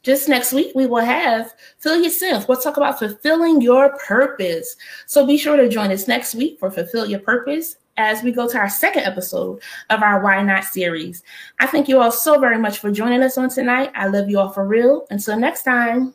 [0.05, 2.47] Just next week, we will have Fill Your Sense.
[2.47, 4.75] We'll talk about fulfilling your purpose.
[5.07, 8.47] So be sure to join us next week for Fulfill Your Purpose as we go
[8.47, 11.23] to our second episode of our Why Not series.
[11.59, 13.91] I thank you all so very much for joining us on tonight.
[13.95, 15.07] I love you all for real.
[15.09, 16.13] Until next time.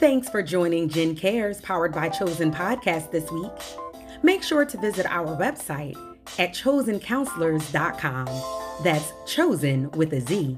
[0.00, 3.52] Thanks for joining Jen Cares, powered by Chosen Podcast this week.
[4.22, 5.94] Make sure to visit our website
[6.38, 8.82] at chozencounselors.com.
[8.82, 10.56] That's chosen with a Z.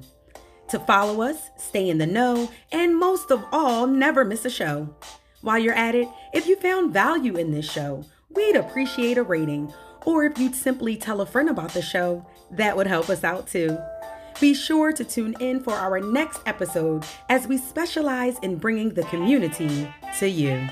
[0.68, 4.94] To follow us, stay in the know, and most of all, never miss a show.
[5.40, 9.74] While you're at it, if you found value in this show, we'd appreciate a rating.
[10.06, 13.48] Or if you'd simply tell a friend about the show, that would help us out
[13.48, 13.76] too.
[14.40, 19.04] Be sure to tune in for our next episode as we specialize in bringing the
[19.04, 20.68] community to you.